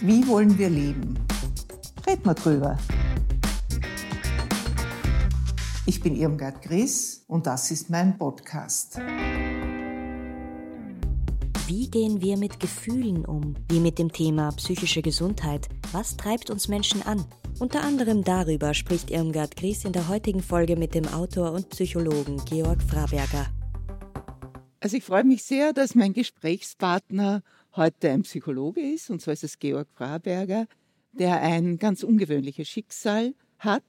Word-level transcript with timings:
Wie 0.00 0.26
wollen 0.26 0.58
wir 0.58 0.68
leben? 0.68 1.18
Red 2.06 2.24
mal 2.26 2.34
drüber. 2.34 2.76
Ich 5.86 6.02
bin 6.02 6.14
Irmgard 6.16 6.60
Gries 6.60 7.24
und 7.28 7.46
das 7.46 7.70
ist 7.70 7.88
mein 7.88 8.18
Podcast. 8.18 8.98
Wie 11.66 11.90
gehen 11.90 12.20
wir 12.20 12.36
mit 12.36 12.60
Gefühlen 12.60 13.24
um? 13.24 13.54
Wie 13.70 13.80
mit 13.80 13.98
dem 13.98 14.12
Thema 14.12 14.52
psychische 14.52 15.00
Gesundheit? 15.00 15.68
Was 15.92 16.16
treibt 16.16 16.50
uns 16.50 16.68
Menschen 16.68 17.00
an? 17.02 17.24
Unter 17.58 17.82
anderem 17.82 18.22
darüber 18.22 18.74
spricht 18.74 19.10
Irmgard 19.10 19.56
Gries 19.56 19.86
in 19.86 19.92
der 19.92 20.08
heutigen 20.08 20.42
Folge 20.42 20.76
mit 20.76 20.94
dem 20.94 21.08
Autor 21.08 21.52
und 21.52 21.70
Psychologen 21.70 22.42
Georg 22.44 22.82
Fraberger. 22.82 23.46
Also 24.80 24.98
ich 24.98 25.04
freue 25.04 25.24
mich 25.24 25.42
sehr, 25.42 25.72
dass 25.72 25.94
mein 25.94 26.12
Gesprächspartner 26.12 27.42
heute 27.76 28.10
ein 28.10 28.22
Psychologe 28.22 28.80
ist, 28.80 29.10
und 29.10 29.20
zwar 29.20 29.34
ist 29.34 29.44
es 29.44 29.58
Georg 29.58 29.88
Fraberger, 29.92 30.66
der 31.12 31.40
ein 31.40 31.78
ganz 31.78 32.02
ungewöhnliches 32.02 32.68
Schicksal 32.68 33.34
hat, 33.58 33.84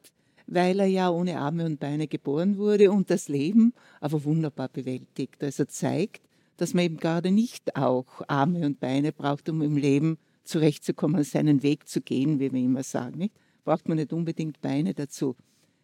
weil 0.46 0.80
er 0.80 0.88
ja 0.88 1.10
ohne 1.10 1.40
Arme 1.40 1.66
und 1.66 1.80
Beine 1.80 2.08
geboren 2.08 2.58
wurde 2.58 2.92
und 2.92 3.10
das 3.10 3.28
Leben 3.28 3.74
aber 4.00 4.24
wunderbar 4.24 4.70
bewältigt. 4.70 5.44
Also 5.44 5.66
zeigt, 5.66 6.22
dass 6.58 6.74
man 6.74 6.86
eben 6.86 6.98
gerade 6.98 7.32
nicht 7.32 7.76
auch 7.76 8.22
Arme 8.28 8.66
und 8.66 8.80
Beine 8.80 9.12
braucht, 9.12 9.50
um 9.50 9.62
im 9.62 9.78
Leben 9.78 10.18
zurechtzukommen, 10.44 11.24
seinen 11.24 11.64
Weg 11.64 11.88
zu 11.88 12.02
gehen, 12.02 12.40
wie 12.40 12.52
wir 12.52 12.62
immer 12.62 12.84
sagen. 12.84 13.18
Nicht? 13.18 13.36
Braucht 13.66 13.90
man 13.90 13.98
nicht 13.98 14.14
unbedingt 14.14 14.62
Beine 14.62 14.94
dazu. 14.94 15.36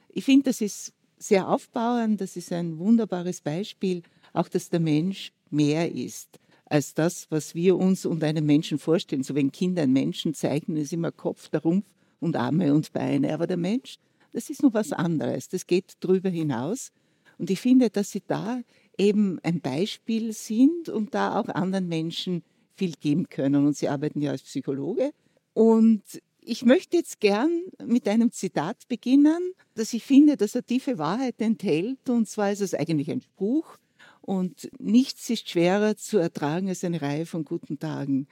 Ich 0.10 0.24
finde, 0.24 0.46
das 0.46 0.62
ist 0.62 0.94
sehr 1.18 1.50
aufbauend, 1.50 2.22
das 2.22 2.38
ist 2.38 2.52
ein 2.54 2.78
wunderbares 2.80 3.42
Beispiel, 3.42 4.04
auch 4.32 4.48
dass 4.48 4.70
der 4.70 4.80
Mensch 4.80 5.34
mehr 5.50 5.92
ist 5.92 6.40
als 6.74 6.96
das, 6.96 7.28
was 7.30 7.54
wir 7.54 7.78
uns 7.78 8.04
unter 8.04 8.26
einem 8.26 8.48
Menschen 8.48 8.80
vorstellen. 8.80 9.22
So 9.22 9.36
wenn 9.36 9.52
Kinder 9.52 9.84
einen 9.84 9.94
Menschen 9.94 10.34
zeichnen, 10.34 10.78
ist 10.78 10.92
immer 10.92 11.12
Kopf, 11.12 11.50
der 11.50 11.62
Rumpf 11.62 11.86
und 12.20 12.36
Arme 12.36 12.74
und 12.74 12.92
Beine. 12.92 13.32
Aber 13.32 13.46
der 13.46 13.58
Mensch, 13.58 14.00
das 14.32 14.50
ist 14.50 14.64
noch 14.64 14.74
was 14.74 14.92
anderes. 14.92 15.50
Das 15.50 15.68
geht 15.68 15.94
darüber 16.00 16.30
hinaus. 16.30 16.92
Und 17.38 17.52
ich 17.52 17.62
finde, 17.62 17.92
dass 17.92 18.10
sie 18.10 18.24
da 18.26 18.62
eben 18.98 19.38
ein 19.44 19.62
Beispiel 19.62 20.34
sind 20.34 20.90
und 20.90 21.14
da 21.14 21.40
auch 21.40 21.48
anderen 21.48 21.88
Menschen 21.88 22.42
viel 22.76 22.94
geben 23.00 23.30
können. 23.30 23.68
Und 23.68 23.78
Sie 23.78 23.88
arbeiten 23.88 24.20
ja 24.20 24.32
als 24.32 24.42
Psychologe. 24.42 25.12
Und 25.54 26.02
ich 26.42 26.66
möchte 26.66 26.98
jetzt 26.98 27.20
gern 27.20 27.66
mit 27.86 28.08
einem 28.08 28.32
Zitat 28.32 28.88
beginnen, 28.88 29.54
das 29.76 29.94
ich 29.94 30.04
finde, 30.04 30.38
dass 30.38 30.56
er 30.56 30.66
tiefe 30.66 30.98
Wahrheit 30.98 31.36
enthält. 31.38 32.10
Und 32.10 32.28
zwar 32.28 32.52
ist 32.52 32.62
es 32.62 32.74
eigentlich 32.74 33.12
ein 33.12 33.22
Spruch, 33.22 33.78
und 34.26 34.70
nichts 34.80 35.30
ist 35.30 35.50
schwerer 35.50 35.98
zu 35.98 36.18
ertragen 36.18 36.70
als 36.70 36.84
eine 36.84 37.02
Reihe 37.02 37.26
von 37.26 37.44
guten 37.44 37.78
Tagen. 37.78 38.28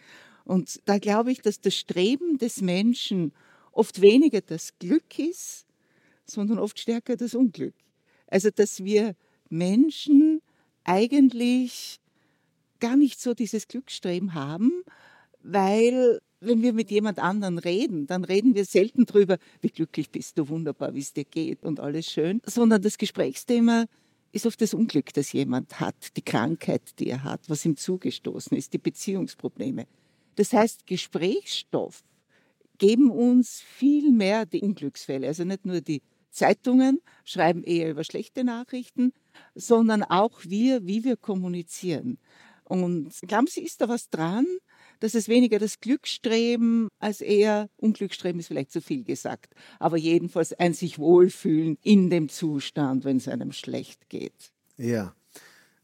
Und 0.45 0.79
da 0.85 0.97
glaube 0.99 1.33
ich, 1.33 1.41
dass 1.41 1.59
das 1.59 1.75
Streben 1.75 2.37
des 2.37 2.61
Menschen 2.61 3.33
oft 3.73 4.01
weniger 4.01 4.39
das 4.39 4.77
Glück 4.79 5.19
ist, 5.19 5.65
sondern 6.25 6.59
oft 6.59 6.79
stärker 6.79 7.17
das 7.17 7.35
Unglück. 7.35 7.75
Also, 8.27 8.49
dass 8.49 8.83
wir 8.85 9.15
Menschen 9.49 10.41
eigentlich 10.85 11.99
gar 12.79 12.95
nicht 12.95 13.19
so 13.19 13.33
dieses 13.33 13.67
Glücksstreben 13.67 14.33
haben, 14.33 14.71
weil 15.43 16.21
wenn 16.39 16.61
wir 16.63 16.71
mit 16.71 16.89
jemand 16.89 17.19
anderen 17.19 17.59
reden, 17.59 18.07
dann 18.07 18.23
reden 18.23 18.55
wir 18.55 18.63
selten 18.63 19.05
drüber, 19.05 19.37
wie 19.59 19.69
glücklich 19.69 20.09
bist 20.09 20.37
du, 20.37 20.47
wunderbar, 20.47 20.95
wie 20.95 20.99
es 20.99 21.13
dir 21.13 21.25
geht 21.25 21.63
und 21.63 21.81
alles 21.81 22.07
schön, 22.07 22.41
sondern 22.45 22.81
das 22.81 22.97
Gesprächsthema 22.97 23.85
ist 24.31 24.45
oft 24.45 24.61
das 24.61 24.73
Unglück, 24.73 25.13
das 25.13 25.33
jemand 25.33 25.79
hat, 25.79 26.15
die 26.15 26.21
Krankheit, 26.21 26.99
die 26.99 27.09
er 27.09 27.23
hat, 27.23 27.49
was 27.49 27.65
ihm 27.65 27.75
zugestoßen 27.75 28.57
ist, 28.57 28.73
die 28.73 28.77
Beziehungsprobleme. 28.77 29.87
Das 30.35 30.53
heißt, 30.53 30.87
Gesprächsstoff 30.87 32.03
geben 32.77 33.11
uns 33.11 33.61
viel 33.61 34.11
mehr 34.11 34.45
die 34.45 34.61
Unglücksfälle. 34.61 35.27
Also 35.27 35.43
nicht 35.43 35.65
nur 35.65 35.81
die 35.81 36.01
Zeitungen 36.31 37.01
schreiben 37.25 37.63
eher 37.63 37.91
über 37.91 38.03
schlechte 38.03 38.43
Nachrichten, 38.43 39.13
sondern 39.53 40.03
auch 40.03 40.39
wir, 40.45 40.87
wie 40.87 41.03
wir 41.03 41.17
kommunizieren. 41.17 42.17
Und 42.63 43.11
glauben 43.27 43.47
Sie, 43.47 43.61
ist 43.61 43.81
da 43.81 43.89
was 43.89 44.09
dran, 44.09 44.45
dass 45.01 45.15
es 45.15 45.27
weniger 45.27 45.59
das 45.59 45.79
Glücksstreben 45.81 46.87
als 46.99 47.21
eher 47.21 47.69
Unglücksstreben 47.77 48.39
ist 48.39 48.47
vielleicht 48.47 48.71
zu 48.71 48.81
viel 48.81 49.03
gesagt, 49.03 49.53
aber 49.79 49.97
jedenfalls 49.97 50.53
ein 50.53 50.73
sich 50.73 50.99
wohlfühlen 50.99 51.77
in 51.81 52.09
dem 52.09 52.29
Zustand, 52.29 53.03
wenn 53.03 53.17
es 53.17 53.27
einem 53.27 53.51
schlecht 53.51 54.09
geht. 54.09 54.53
Ja, 54.77 55.13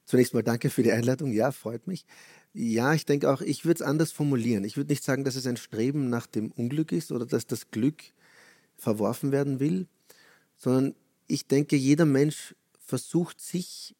zunächst 0.05 0.33
mal 0.33 0.43
danke 0.43 0.69
für 0.69 0.83
die 0.83 0.91
Einladung. 0.91 1.33
Ja, 1.33 1.51
freut 1.51 1.87
mich. 1.87 2.05
Ja, 2.53 2.93
ich 2.93 3.05
denke 3.05 3.31
auch, 3.31 3.41
ich 3.41 3.65
würde 3.65 3.81
es 3.83 3.87
anders 3.87 4.11
formulieren. 4.11 4.63
Ich 4.63 4.77
würde 4.77 4.91
nicht 4.91 5.03
sagen, 5.03 5.23
dass 5.23 5.35
es 5.35 5.47
ein 5.47 5.57
Streben 5.57 6.09
nach 6.09 6.27
dem 6.27 6.51
Unglück 6.51 6.91
ist 6.91 7.11
oder 7.11 7.25
dass 7.25 7.47
das 7.47 7.71
Glück 7.71 8.03
verworfen 8.77 9.31
werden 9.31 9.59
will, 9.59 9.87
sondern 10.55 10.95
ich 11.27 11.47
denke, 11.47 11.75
jeder 11.75 12.05
Mensch 12.05 12.55
versucht 12.79 13.41
sich 13.41 13.95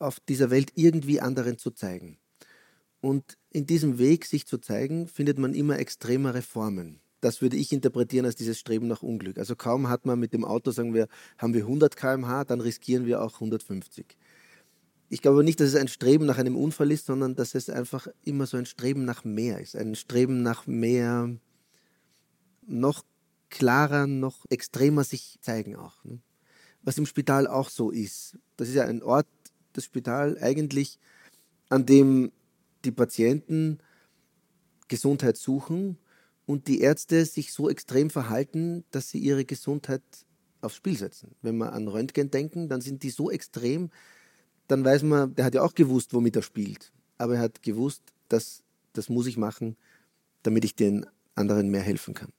auf 0.00 0.18
dieser 0.20 0.50
Welt 0.50 0.72
irgendwie 0.74 1.20
anderen 1.20 1.58
zu 1.58 1.70
zeigen. 1.70 2.18
Und 3.00 3.38
in 3.50 3.66
diesem 3.66 3.98
Weg, 3.98 4.24
sich 4.24 4.46
zu 4.46 4.58
zeigen, 4.58 5.06
findet 5.06 5.38
man 5.38 5.54
immer 5.54 5.78
extremere 5.78 6.42
Formen. 6.42 7.00
Das 7.20 7.42
würde 7.42 7.56
ich 7.56 7.72
interpretieren 7.72 8.26
als 8.26 8.36
dieses 8.36 8.58
Streben 8.58 8.86
nach 8.86 9.02
Unglück. 9.02 9.38
Also 9.38 9.56
kaum 9.56 9.88
hat 9.88 10.06
man 10.06 10.20
mit 10.20 10.32
dem 10.32 10.44
Auto, 10.44 10.70
sagen 10.70 10.94
wir, 10.94 11.08
haben 11.36 11.54
wir 11.54 11.62
100 11.62 11.96
km/h, 11.96 12.44
dann 12.44 12.60
riskieren 12.60 13.06
wir 13.06 13.22
auch 13.22 13.34
150. 13.34 14.16
Ich 15.10 15.22
glaube 15.22 15.42
nicht, 15.42 15.58
dass 15.58 15.68
es 15.68 15.74
ein 15.74 15.88
Streben 15.88 16.26
nach 16.26 16.38
einem 16.38 16.56
Unfall 16.56 16.92
ist, 16.92 17.06
sondern 17.06 17.34
dass 17.34 17.54
es 17.54 17.70
einfach 17.70 18.08
immer 18.24 18.46
so 18.46 18.56
ein 18.56 18.66
Streben 18.66 19.04
nach 19.04 19.24
mehr 19.24 19.60
ist. 19.60 19.74
Ein 19.74 19.94
Streben 19.94 20.42
nach 20.42 20.66
mehr, 20.66 21.34
noch 22.66 23.04
klarer, 23.48 24.06
noch 24.06 24.44
extremer 24.50 25.04
sich 25.04 25.38
zeigen 25.40 25.76
auch. 25.76 26.04
Ne? 26.04 26.20
Was 26.82 26.98
im 26.98 27.06
Spital 27.06 27.46
auch 27.46 27.70
so 27.70 27.90
ist. 27.90 28.38
Das 28.56 28.68
ist 28.68 28.74
ja 28.74 28.84
ein 28.84 29.02
Ort, 29.02 29.26
das 29.72 29.84
Spital 29.84 30.38
eigentlich, 30.40 30.98
an 31.70 31.86
dem 31.86 32.30
die 32.84 32.92
Patienten 32.92 33.78
Gesundheit 34.88 35.36
suchen 35.36 35.98
und 36.46 36.66
die 36.66 36.80
Ärzte 36.80 37.24
sich 37.24 37.52
so 37.52 37.68
extrem 37.68 38.10
verhalten, 38.10 38.84
dass 38.90 39.10
sie 39.10 39.18
ihre 39.18 39.44
Gesundheit 39.44 40.02
aufs 40.60 40.76
Spiel 40.76 40.96
setzen. 40.96 41.34
Wenn 41.42 41.58
wir 41.58 41.72
an 41.72 41.88
Röntgen 41.88 42.30
denken, 42.30 42.68
dann 42.68 42.80
sind 42.80 43.02
die 43.02 43.10
so 43.10 43.30
extrem, 43.30 43.90
dann 44.66 44.84
weiß 44.84 45.02
man, 45.02 45.34
der 45.34 45.44
hat 45.44 45.54
ja 45.54 45.62
auch 45.62 45.74
gewusst, 45.74 46.14
womit 46.14 46.36
er 46.36 46.42
spielt. 46.42 46.92
Aber 47.16 47.34
er 47.34 47.40
hat 47.40 47.62
gewusst, 47.62 48.02
dass 48.28 48.62
das 48.92 49.08
muss 49.08 49.26
ich 49.26 49.36
machen, 49.36 49.76
damit 50.42 50.64
ich 50.64 50.74
den 50.74 51.06
anderen 51.34 51.68
mehr 51.70 51.82
helfen 51.82 52.14
kann. 52.14 52.32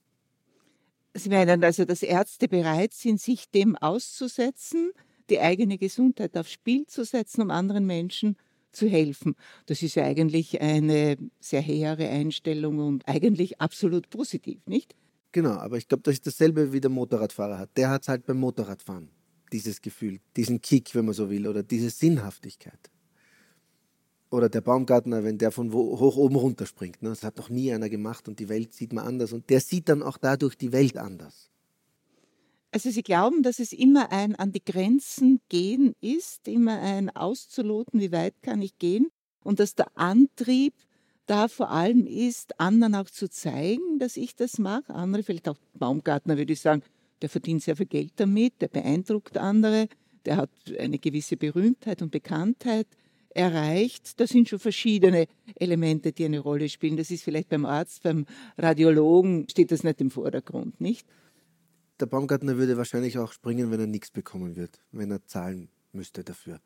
Sie 1.14 1.28
meinen 1.28 1.62
also, 1.64 1.84
dass 1.84 2.02
Ärzte 2.02 2.48
bereit 2.48 2.92
sind, 2.92 3.20
sich 3.20 3.50
dem 3.50 3.76
auszusetzen, 3.76 4.92
die 5.28 5.40
eigene 5.40 5.78
Gesundheit 5.78 6.36
aufs 6.36 6.52
Spiel 6.52 6.86
zu 6.86 7.04
setzen, 7.04 7.42
um 7.42 7.50
anderen 7.50 7.86
Menschen 7.86 8.36
zu 8.72 8.88
helfen. 8.88 9.34
Das 9.66 9.82
ist 9.82 9.94
ja 9.94 10.04
eigentlich 10.04 10.60
eine 10.60 11.16
sehr 11.40 11.60
hehre 11.60 12.08
Einstellung 12.08 12.78
und 12.78 13.08
eigentlich 13.08 13.60
absolut 13.60 14.10
positiv, 14.10 14.58
nicht? 14.66 14.94
Genau, 15.32 15.52
aber 15.52 15.76
ich 15.78 15.86
glaube, 15.86 16.02
das 16.02 16.14
ist 16.14 16.26
dasselbe 16.26 16.72
wie 16.72 16.80
der 16.80 16.90
Motorradfahrer 16.90 17.58
hat. 17.58 17.70
Der 17.76 17.90
hat 17.90 18.02
es 18.02 18.08
halt 18.08 18.26
beim 18.26 18.38
Motorradfahren, 18.38 19.10
dieses 19.52 19.80
Gefühl, 19.80 20.18
diesen 20.36 20.60
Kick, 20.60 20.94
wenn 20.94 21.04
man 21.04 21.14
so 21.14 21.30
will, 21.30 21.46
oder 21.46 21.62
diese 21.62 21.90
Sinnhaftigkeit. 21.90 22.90
Oder 24.30 24.48
der 24.48 24.60
Baumgartner, 24.60 25.24
wenn 25.24 25.38
der 25.38 25.50
von 25.50 25.72
hoch 25.72 26.16
oben 26.16 26.36
runterspringt. 26.36 27.02
Ne? 27.02 27.08
Das 27.08 27.24
hat 27.24 27.36
noch 27.36 27.48
nie 27.48 27.72
einer 27.72 27.88
gemacht 27.88 28.28
und 28.28 28.38
die 28.38 28.48
Welt 28.48 28.72
sieht 28.72 28.92
man 28.92 29.04
anders. 29.04 29.32
Und 29.32 29.50
der 29.50 29.60
sieht 29.60 29.88
dann 29.88 30.02
auch 30.02 30.18
dadurch 30.18 30.56
die 30.56 30.72
Welt 30.72 30.96
anders. 30.96 31.49
Also 32.72 32.90
Sie 32.90 33.02
glauben, 33.02 33.42
dass 33.42 33.58
es 33.58 33.72
immer 33.72 34.12
ein 34.12 34.36
an 34.36 34.52
die 34.52 34.64
Grenzen 34.64 35.40
gehen 35.48 35.94
ist, 36.00 36.46
immer 36.46 36.80
ein 36.80 37.10
auszuloten, 37.10 38.00
wie 38.00 38.12
weit 38.12 38.34
kann 38.42 38.62
ich 38.62 38.78
gehen 38.78 39.08
und 39.42 39.58
dass 39.58 39.74
der 39.74 39.96
Antrieb 39.96 40.74
da 41.26 41.48
vor 41.48 41.70
allem 41.70 42.06
ist, 42.06 42.58
anderen 42.60 42.94
auch 42.94 43.10
zu 43.10 43.28
zeigen, 43.28 43.98
dass 43.98 44.16
ich 44.16 44.36
das 44.36 44.58
mache. 44.58 44.94
Andere, 44.94 45.22
vielleicht 45.22 45.48
auch 45.48 45.58
Baumgartner, 45.74 46.38
würde 46.38 46.52
ich 46.52 46.60
sagen, 46.60 46.82
der 47.22 47.28
verdient 47.28 47.62
sehr 47.62 47.76
viel 47.76 47.86
Geld 47.86 48.12
damit, 48.16 48.60
der 48.60 48.68
beeindruckt 48.68 49.36
andere, 49.36 49.88
der 50.24 50.36
hat 50.36 50.50
eine 50.78 50.98
gewisse 50.98 51.36
Berühmtheit 51.36 52.02
und 52.02 52.10
Bekanntheit 52.10 52.86
erreicht. 53.30 54.18
Da 54.18 54.26
sind 54.26 54.48
schon 54.48 54.58
verschiedene 54.58 55.26
Elemente, 55.56 56.12
die 56.12 56.24
eine 56.24 56.40
Rolle 56.40 56.68
spielen. 56.68 56.96
Das 56.96 57.10
ist 57.10 57.22
vielleicht 57.22 57.48
beim 57.48 57.64
Arzt, 57.64 58.02
beim 58.02 58.26
Radiologen 58.58 59.48
steht 59.48 59.72
das 59.72 59.84
nicht 59.84 60.00
im 60.00 60.10
Vordergrund, 60.10 60.80
nicht? 60.80 61.06
Der 62.00 62.06
Baumgartner 62.06 62.56
würde 62.56 62.76
wahrscheinlich 62.76 63.18
auch 63.18 63.32
springen, 63.32 63.70
wenn 63.70 63.80
er 63.80 63.86
nichts 63.86 64.10
bekommen 64.10 64.56
wird, 64.56 64.80
wenn 64.92 65.10
er 65.10 65.24
zahlen 65.26 65.68
müsste 65.92 66.24
dafür. 66.24 66.60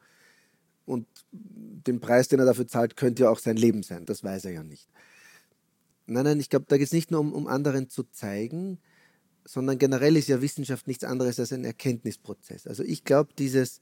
Und 0.86 1.06
den 1.32 2.00
Preis, 2.00 2.28
den 2.28 2.40
er 2.40 2.46
dafür 2.46 2.66
zahlt, 2.66 2.96
könnte 2.96 3.24
ja 3.24 3.30
auch 3.30 3.38
sein 3.38 3.56
Leben 3.56 3.82
sein. 3.82 4.04
Das 4.04 4.22
weiß 4.22 4.44
er 4.46 4.52
ja 4.52 4.62
nicht. 4.62 4.88
Nein, 6.06 6.24
nein, 6.24 6.40
ich 6.40 6.50
glaube, 6.50 6.66
da 6.68 6.76
geht 6.76 6.86
es 6.86 6.92
nicht 6.92 7.10
nur 7.10 7.20
um, 7.20 7.32
um 7.32 7.46
anderen 7.46 7.88
zu 7.88 8.02
zeigen, 8.04 8.78
sondern 9.44 9.78
generell 9.78 10.16
ist 10.16 10.28
ja 10.28 10.42
Wissenschaft 10.42 10.86
nichts 10.86 11.04
anderes 11.04 11.40
als 11.40 11.52
ein 11.52 11.64
Erkenntnisprozess. 11.64 12.66
Also 12.66 12.82
ich 12.82 13.04
glaube, 13.04 13.32
dieses 13.38 13.80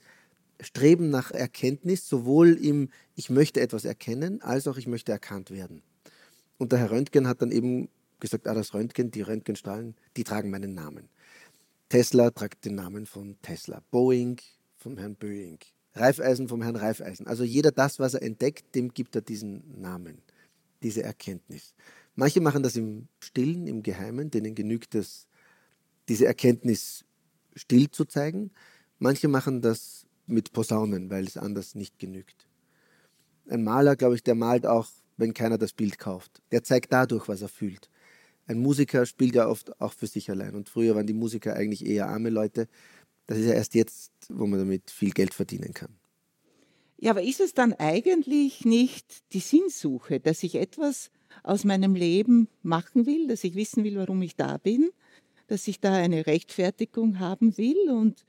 Streben 0.60 1.10
nach 1.10 1.32
Erkenntnis, 1.32 2.08
sowohl 2.08 2.52
im 2.52 2.90
Ich 3.16 3.30
möchte 3.30 3.60
etwas 3.60 3.84
erkennen, 3.84 4.40
als 4.42 4.68
auch 4.68 4.76
ich 4.76 4.86
möchte 4.86 5.10
erkannt 5.10 5.50
werden. 5.50 5.82
Und 6.58 6.70
der 6.70 6.78
Herr 6.78 6.90
Röntgen 6.92 7.26
hat 7.26 7.42
dann 7.42 7.50
eben 7.50 7.88
gesagt, 8.20 8.46
ah, 8.46 8.54
das 8.54 8.72
Röntgen, 8.72 9.10
die 9.10 9.22
Röntgenstrahlen, 9.22 9.96
die 10.16 10.22
tragen 10.22 10.50
meinen 10.50 10.74
Namen. 10.74 11.08
Tesla 11.92 12.30
trägt 12.30 12.64
den 12.64 12.76
Namen 12.76 13.04
von 13.04 13.36
Tesla. 13.42 13.82
Boeing 13.90 14.40
vom 14.78 14.96
Herrn 14.96 15.14
Boeing. 15.14 15.58
Reifeisen 15.92 16.48
vom 16.48 16.62
Herrn 16.62 16.76
Reifeisen. 16.76 17.26
Also 17.26 17.44
jeder 17.44 17.70
das, 17.70 17.98
was 17.98 18.14
er 18.14 18.22
entdeckt, 18.22 18.74
dem 18.74 18.94
gibt 18.94 19.14
er 19.14 19.20
diesen 19.20 19.78
Namen, 19.78 20.22
diese 20.82 21.02
Erkenntnis. 21.02 21.74
Manche 22.14 22.40
machen 22.40 22.62
das 22.62 22.76
im 22.76 23.08
Stillen, 23.20 23.66
im 23.66 23.82
Geheimen, 23.82 24.30
denen 24.30 24.54
genügt 24.54 24.94
es, 24.94 25.26
diese 26.08 26.24
Erkenntnis 26.24 27.04
still 27.54 27.90
zu 27.90 28.06
zeigen. 28.06 28.52
Manche 28.98 29.28
machen 29.28 29.60
das 29.60 30.06
mit 30.26 30.54
Posaunen, 30.54 31.10
weil 31.10 31.24
es 31.24 31.36
anders 31.36 31.74
nicht 31.74 31.98
genügt. 31.98 32.48
Ein 33.50 33.64
Maler, 33.64 33.96
glaube 33.96 34.14
ich, 34.14 34.22
der 34.22 34.34
malt 34.34 34.64
auch, 34.64 34.88
wenn 35.18 35.34
keiner 35.34 35.58
das 35.58 35.74
Bild 35.74 35.98
kauft. 35.98 36.40
Der 36.52 36.62
zeigt 36.62 36.90
dadurch, 36.90 37.28
was 37.28 37.42
er 37.42 37.50
fühlt. 37.50 37.90
Ein 38.46 38.58
Musiker 38.58 39.06
spielt 39.06 39.34
ja 39.34 39.48
oft 39.48 39.80
auch 39.80 39.92
für 39.92 40.06
sich 40.06 40.30
allein. 40.30 40.54
Und 40.54 40.68
früher 40.68 40.94
waren 40.94 41.06
die 41.06 41.12
Musiker 41.12 41.54
eigentlich 41.54 41.86
eher 41.86 42.08
arme 42.08 42.30
Leute. 42.30 42.68
Das 43.26 43.38
ist 43.38 43.46
ja 43.46 43.54
erst 43.54 43.74
jetzt, 43.74 44.12
wo 44.28 44.46
man 44.46 44.58
damit 44.58 44.90
viel 44.90 45.10
Geld 45.10 45.32
verdienen 45.34 45.72
kann. 45.74 45.96
Ja, 46.98 47.10
aber 47.10 47.22
ist 47.22 47.40
es 47.40 47.54
dann 47.54 47.72
eigentlich 47.72 48.64
nicht 48.64 49.32
die 49.32 49.40
Sinnsuche, 49.40 50.20
dass 50.20 50.42
ich 50.42 50.54
etwas 50.54 51.10
aus 51.42 51.64
meinem 51.64 51.94
Leben 51.94 52.48
machen 52.62 53.06
will, 53.06 53.26
dass 53.26 53.42
ich 53.44 53.54
wissen 53.54 53.84
will, 53.84 53.96
warum 53.96 54.22
ich 54.22 54.36
da 54.36 54.58
bin, 54.58 54.90
dass 55.48 55.66
ich 55.66 55.80
da 55.80 55.94
eine 55.94 56.26
Rechtfertigung 56.26 57.18
haben 57.18 57.56
will? 57.58 57.90
Und 57.90 58.24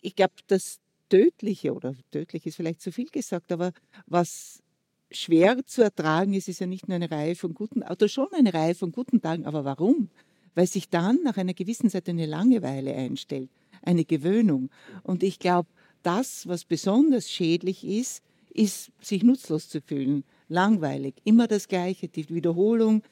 ich 0.00 0.14
glaube, 0.14 0.34
das 0.46 0.78
Tödliche, 1.08 1.74
oder 1.74 1.94
tödlich 2.10 2.46
ist 2.46 2.56
vielleicht 2.56 2.80
zu 2.80 2.92
viel 2.92 3.08
gesagt, 3.08 3.52
aber 3.52 3.72
was 4.06 4.62
schwer 5.10 5.64
zu 5.66 5.82
ertragen 5.82 6.34
ist, 6.34 6.48
ist 6.48 6.60
ja 6.60 6.66
nicht 6.66 6.88
nur 6.88 6.96
eine 6.96 7.10
Reihe 7.10 7.36
von 7.36 7.54
guten, 7.54 7.82
oder 7.82 8.08
schon 8.08 8.28
eine 8.32 8.52
Reihe 8.52 8.74
von 8.74 8.92
guten 8.92 9.20
Tagen, 9.20 9.46
aber 9.46 9.64
warum? 9.64 10.08
Weil 10.54 10.66
sich 10.66 10.88
dann 10.88 11.20
nach 11.24 11.36
einer 11.36 11.54
gewissen 11.54 11.90
Zeit 11.90 12.08
eine 12.08 12.26
Langeweile 12.26 12.94
einstellt, 12.94 13.50
eine 13.82 14.04
Gewöhnung. 14.04 14.70
Und 15.02 15.22
ich 15.22 15.38
glaube, 15.38 15.68
das, 16.02 16.46
was 16.46 16.64
besonders 16.64 17.30
schädlich 17.30 17.84
ist, 17.84 18.22
ist, 18.50 18.92
sich 19.00 19.22
nutzlos 19.24 19.68
zu 19.68 19.80
fühlen, 19.80 20.24
langweilig, 20.48 21.14
immer 21.24 21.48
das 21.48 21.66
Gleiche, 21.66 22.08
die 22.08 22.28
Wiederholung 22.28 23.02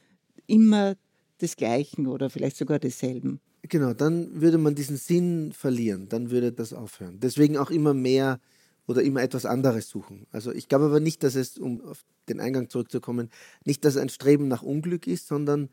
immer 0.46 0.94
des 1.40 1.56
Gleichen 1.56 2.06
oder 2.06 2.30
vielleicht 2.30 2.56
sogar 2.56 2.78
desselben. 2.78 3.40
Genau, 3.68 3.92
dann 3.92 4.40
würde 4.40 4.58
man 4.58 4.74
diesen 4.74 4.96
Sinn 4.96 5.52
verlieren, 5.52 6.08
dann 6.08 6.30
würde 6.30 6.52
das 6.52 6.72
aufhören. 6.72 7.18
Deswegen 7.20 7.56
auch 7.56 7.70
immer 7.70 7.94
mehr 7.94 8.40
oder 8.86 9.02
immer 9.02 9.22
etwas 9.22 9.46
anderes 9.46 9.88
suchen. 9.88 10.26
Also 10.32 10.52
ich 10.52 10.68
glaube 10.68 10.86
aber 10.86 11.00
nicht, 11.00 11.22
dass 11.22 11.34
es, 11.34 11.58
um 11.58 11.80
auf 11.82 12.04
den 12.28 12.40
Eingang 12.40 12.68
zurückzukommen, 12.68 13.30
nicht, 13.64 13.84
dass 13.84 13.94
es 13.94 14.00
ein 14.00 14.08
Streben 14.08 14.48
nach 14.48 14.62
Unglück 14.62 15.06
ist, 15.06 15.28
sondern 15.28 15.70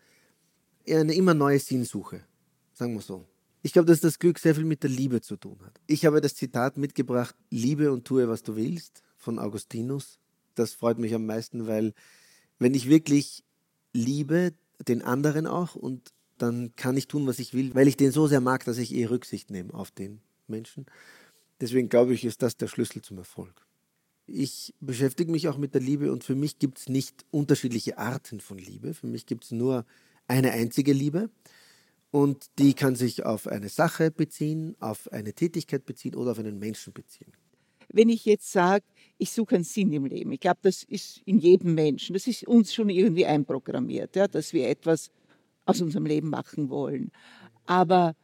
eher 0.86 1.00
eine 1.00 1.16
immer 1.16 1.34
neue 1.34 1.60
Sinnsuche, 1.60 2.22
sagen 2.74 2.94
wir 2.94 3.02
so. 3.02 3.26
Ich 3.62 3.74
glaube, 3.74 3.88
dass 3.88 4.00
das 4.00 4.20
Glück 4.20 4.40
sehr 4.40 4.56
viel 4.56 4.64
mit 4.64 4.84
der 4.84 4.90
Liebe 4.90 5.22
zu 5.22 5.36
tun 5.36 5.60
hat. 5.66 5.80
Ich 5.86 6.06
habe 6.06 6.22
das 6.22 6.36
Zitat 6.36 6.78
mitgebracht, 6.78 7.36
liebe 7.50 7.92
und 7.92 8.06
tue, 8.06 8.30
was 8.30 8.42
du 8.42 8.56
willst, 8.56 9.04
von 9.18 9.38
Augustinus. 9.38 10.20
Das 10.56 10.74
freut 10.74 10.98
mich 10.98 11.14
am 11.14 11.26
meisten, 11.26 11.68
weil 11.68 11.94
wenn 12.58 12.74
ich 12.74 12.90
wirklich 12.90 13.44
liebe, 13.94 14.54
den 14.88 15.02
anderen 15.02 15.46
auch, 15.46 15.76
und 15.76 16.14
dann 16.38 16.74
kann 16.78 16.96
ich 16.96 17.08
tun, 17.08 17.28
was 17.28 17.40
ich 17.40 17.54
will, 17.54 17.76
weil 17.76 17.88
ich 17.88 17.98
den 17.98 18.12
so 18.12 18.28
sehr 18.28 18.40
mag, 18.40 18.64
dass 18.64 18.78
ich 18.78 18.94
eh 18.94 19.06
Rücksicht 19.06 19.52
nehme 19.52 19.74
auf 19.74 19.92
den 19.92 20.22
Menschen. 20.48 20.86
Deswegen 21.62 21.90
glaube 21.90 22.14
ich, 22.14 22.26
ist 22.26 22.42
das 22.42 22.58
der 22.58 22.68
Schlüssel 22.68 23.02
zum 23.02 23.18
Erfolg. 23.18 23.66
Ich 24.26 24.74
beschäftige 24.80 25.32
mich 25.32 25.48
auch 25.48 25.58
mit 25.58 25.74
der 25.74 25.82
Liebe 25.82 26.12
und 26.12 26.24
für 26.24 26.36
mich 26.36 26.60
gibt 26.60 26.78
es 26.80 26.90
nicht 26.90 27.26
unterschiedliche 27.32 27.98
Arten 27.98 28.40
von 28.40 28.58
Liebe. 28.58 28.94
Für 28.94 29.08
mich 29.08 29.26
gibt 29.26 29.46
es 29.46 29.52
nur 29.52 29.86
eine 30.28 30.52
einzige 30.52 30.94
Liebe 30.94 31.30
und 32.12 32.48
die 32.60 32.74
kann 32.74 32.96
sich 32.96 33.26
auf 33.26 33.48
eine 33.48 33.70
Sache 33.70 34.12
beziehen, 34.12 34.76
auf 34.80 35.12
eine 35.12 35.34
Tätigkeit 35.34 35.86
beziehen 35.86 36.16
oder 36.16 36.32
auf 36.32 36.40
einen 36.40 36.60
Menschen 36.60 36.94
beziehen. 36.94 37.32
Wenn 37.92 38.10
ich 38.10 38.26
jetzt 38.26 38.52
sage, 38.52 38.86
ich 39.18 39.32
suche 39.32 39.56
einen 39.56 39.64
Sinn 39.64 39.92
im 39.94 40.06
Leben, 40.06 40.32
ich 40.32 40.40
glaube, 40.40 40.60
das 40.62 40.84
ist 40.84 41.22
in 41.26 41.40
jedem 41.40 41.74
Menschen, 41.74 42.14
das 42.14 42.28
ist 42.28 42.48
uns 42.48 42.74
schon 42.74 42.90
irgendwie 42.90 43.26
einprogrammiert, 43.26 44.16
ja, 44.16 44.28
dass 44.28 44.54
wir 44.54 44.70
etwas 44.70 45.10
aus 45.66 45.82
unserem 45.82 46.06
Leben 46.06 46.30
machen 46.30 46.70
wollen. 46.70 47.12
Aber 47.66 48.16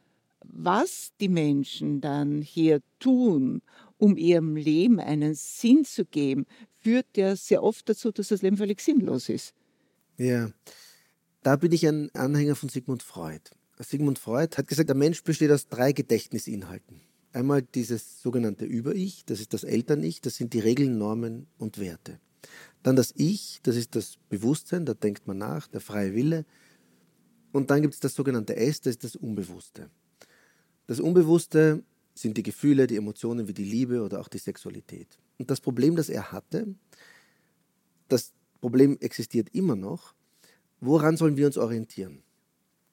was 0.48 1.12
die 1.20 1.28
Menschen 1.28 2.00
dann 2.00 2.42
hier 2.42 2.80
tun, 2.98 3.62
um 3.98 4.16
ihrem 4.16 4.56
Leben 4.56 5.00
einen 5.00 5.34
Sinn 5.34 5.84
zu 5.84 6.04
geben, 6.04 6.46
führt 6.80 7.16
ja 7.16 7.36
sehr 7.36 7.62
oft 7.62 7.88
dazu, 7.88 8.10
dass 8.10 8.28
das 8.28 8.42
Leben 8.42 8.56
völlig 8.56 8.80
sinnlos 8.80 9.28
ist. 9.28 9.54
Ja, 10.18 10.50
da 11.42 11.56
bin 11.56 11.72
ich 11.72 11.86
ein 11.86 12.14
Anhänger 12.14 12.56
von 12.56 12.68
Sigmund 12.68 13.02
Freud. 13.02 13.50
Sigmund 13.78 14.18
Freud 14.18 14.56
hat 14.56 14.68
gesagt, 14.68 14.88
der 14.88 14.96
Mensch 14.96 15.22
besteht 15.22 15.50
aus 15.50 15.68
drei 15.68 15.92
Gedächtnisinhalten. 15.92 17.00
Einmal 17.32 17.62
dieses 17.62 18.22
sogenannte 18.22 18.64
Über-Ich, 18.64 19.24
das 19.26 19.40
ist 19.40 19.52
das 19.52 19.62
Eltern-Ich, 19.62 20.22
das 20.22 20.36
sind 20.36 20.54
die 20.54 20.60
Regeln, 20.60 20.96
Normen 20.96 21.46
und 21.58 21.78
Werte. 21.78 22.18
Dann 22.82 22.96
das 22.96 23.12
Ich, 23.16 23.60
das 23.62 23.76
ist 23.76 23.94
das 23.94 24.16
Bewusstsein, 24.28 24.86
da 24.86 24.94
denkt 24.94 25.26
man 25.26 25.38
nach, 25.38 25.66
der 25.66 25.80
freie 25.80 26.14
Wille. 26.14 26.46
Und 27.52 27.70
dann 27.70 27.82
gibt 27.82 27.94
es 27.94 28.00
das 28.00 28.14
sogenannte 28.14 28.56
S, 28.56 28.80
das 28.80 28.92
ist 28.92 29.04
das 29.04 29.16
Unbewusste. 29.16 29.90
Das 30.86 31.00
Unbewusste 31.00 31.82
sind 32.14 32.36
die 32.36 32.42
Gefühle, 32.42 32.86
die 32.86 32.96
Emotionen 32.96 33.48
wie 33.48 33.54
die 33.54 33.64
Liebe 33.64 34.02
oder 34.02 34.20
auch 34.20 34.28
die 34.28 34.38
Sexualität. 34.38 35.18
Und 35.38 35.50
das 35.50 35.60
Problem, 35.60 35.96
das 35.96 36.08
er 36.08 36.32
hatte, 36.32 36.74
das 38.08 38.32
Problem 38.60 38.96
existiert 39.00 39.50
immer 39.54 39.76
noch. 39.76 40.14
Woran 40.80 41.16
sollen 41.16 41.36
wir 41.36 41.46
uns 41.46 41.58
orientieren? 41.58 42.22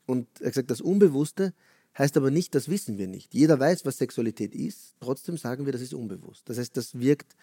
Und 0.06 0.28
er 0.42 0.50
gesagt, 0.50 0.72
das 0.72 0.81
Unbewusste 0.81 1.54
heißt 1.98 2.18
aber 2.18 2.31
nicht, 2.31 2.56
das 2.56 2.69
wissen 2.69 2.98
wir 2.98 3.07
nicht. 3.07 3.34
Jeder 3.34 3.60
weiß, 3.60 3.86
was 3.86 3.98
Sexualität 3.98 4.54
ist, 4.56 4.96
trotzdem 5.00 5.38
sagen 5.38 5.66
wir, 5.66 5.74
das 5.74 5.81
ist 5.81 5.94
unbewusst. 5.94 6.50
Das 6.50 6.57
heißt, 6.57 6.75
das 6.75 7.00
wirkt 7.00 7.36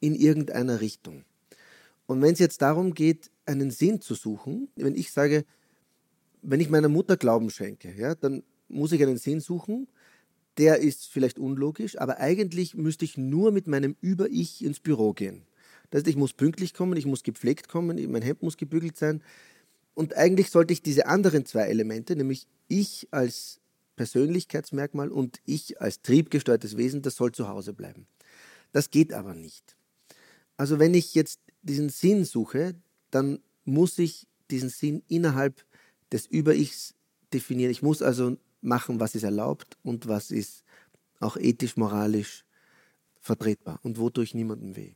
in 0.00 0.14
irgendeiner 0.14 0.80
Richtung. 0.80 1.24
Und 2.06 2.20
wenn 2.22 2.32
es 2.32 2.38
jetzt 2.38 2.62
darum 2.62 2.94
geht, 2.94 3.30
einen 3.46 3.70
Sinn 3.70 4.00
zu 4.00 4.14
suchen, 4.14 4.68
wenn 4.74 4.94
ich 4.94 5.12
sage, 5.12 5.44
wenn 6.42 6.60
ich 6.60 6.70
meiner 6.70 6.88
Mutter 6.88 7.16
Glauben 7.16 7.50
schenke, 7.50 7.94
ja, 7.94 8.14
dann 8.14 8.42
muss 8.72 8.92
ich 8.92 9.02
einen 9.02 9.18
Sinn 9.18 9.40
suchen. 9.40 9.88
Der 10.58 10.78
ist 10.78 11.06
vielleicht 11.08 11.38
unlogisch, 11.38 11.98
aber 11.98 12.18
eigentlich 12.18 12.74
müsste 12.74 13.04
ich 13.04 13.16
nur 13.16 13.52
mit 13.52 13.66
meinem 13.66 13.96
Über-Ich 14.00 14.64
ins 14.64 14.80
Büro 14.80 15.12
gehen. 15.12 15.42
Das 15.90 16.00
heißt, 16.00 16.08
ich 16.08 16.16
muss 16.16 16.32
pünktlich 16.32 16.74
kommen, 16.74 16.96
ich 16.96 17.06
muss 17.06 17.22
gepflegt 17.22 17.68
kommen, 17.68 18.10
mein 18.10 18.22
Hemd 18.22 18.42
muss 18.42 18.56
gebügelt 18.56 18.96
sein. 18.96 19.22
Und 19.94 20.14
eigentlich 20.16 20.50
sollte 20.50 20.72
ich 20.72 20.82
diese 20.82 21.06
anderen 21.06 21.46
zwei 21.46 21.64
Elemente, 21.64 22.16
nämlich 22.16 22.46
ich 22.68 23.08
als 23.10 23.60
Persönlichkeitsmerkmal 23.96 25.10
und 25.10 25.40
ich 25.44 25.80
als 25.80 26.00
triebgesteuertes 26.02 26.76
Wesen, 26.76 27.02
das 27.02 27.16
soll 27.16 27.32
zu 27.32 27.48
Hause 27.48 27.74
bleiben. 27.74 28.06
Das 28.72 28.90
geht 28.90 29.12
aber 29.12 29.34
nicht. 29.34 29.76
Also 30.56 30.78
wenn 30.78 30.94
ich 30.94 31.14
jetzt 31.14 31.40
diesen 31.62 31.90
Sinn 31.90 32.24
suche, 32.24 32.74
dann 33.10 33.40
muss 33.64 33.98
ich 33.98 34.26
diesen 34.50 34.70
Sinn 34.70 35.02
innerhalb 35.08 35.64
des 36.10 36.26
Über-Ichs 36.26 36.94
definieren. 37.32 37.70
Ich 37.70 37.82
muss 37.82 38.02
also 38.02 38.36
machen, 38.62 39.00
was 39.00 39.14
ist 39.14 39.24
erlaubt 39.24 39.76
und 39.82 40.08
was 40.08 40.30
ist 40.30 40.64
auch 41.20 41.36
ethisch, 41.36 41.76
moralisch 41.76 42.44
vertretbar 43.20 43.78
und 43.82 43.98
wodurch 43.98 44.34
niemandem 44.34 44.76
weh. 44.76 44.94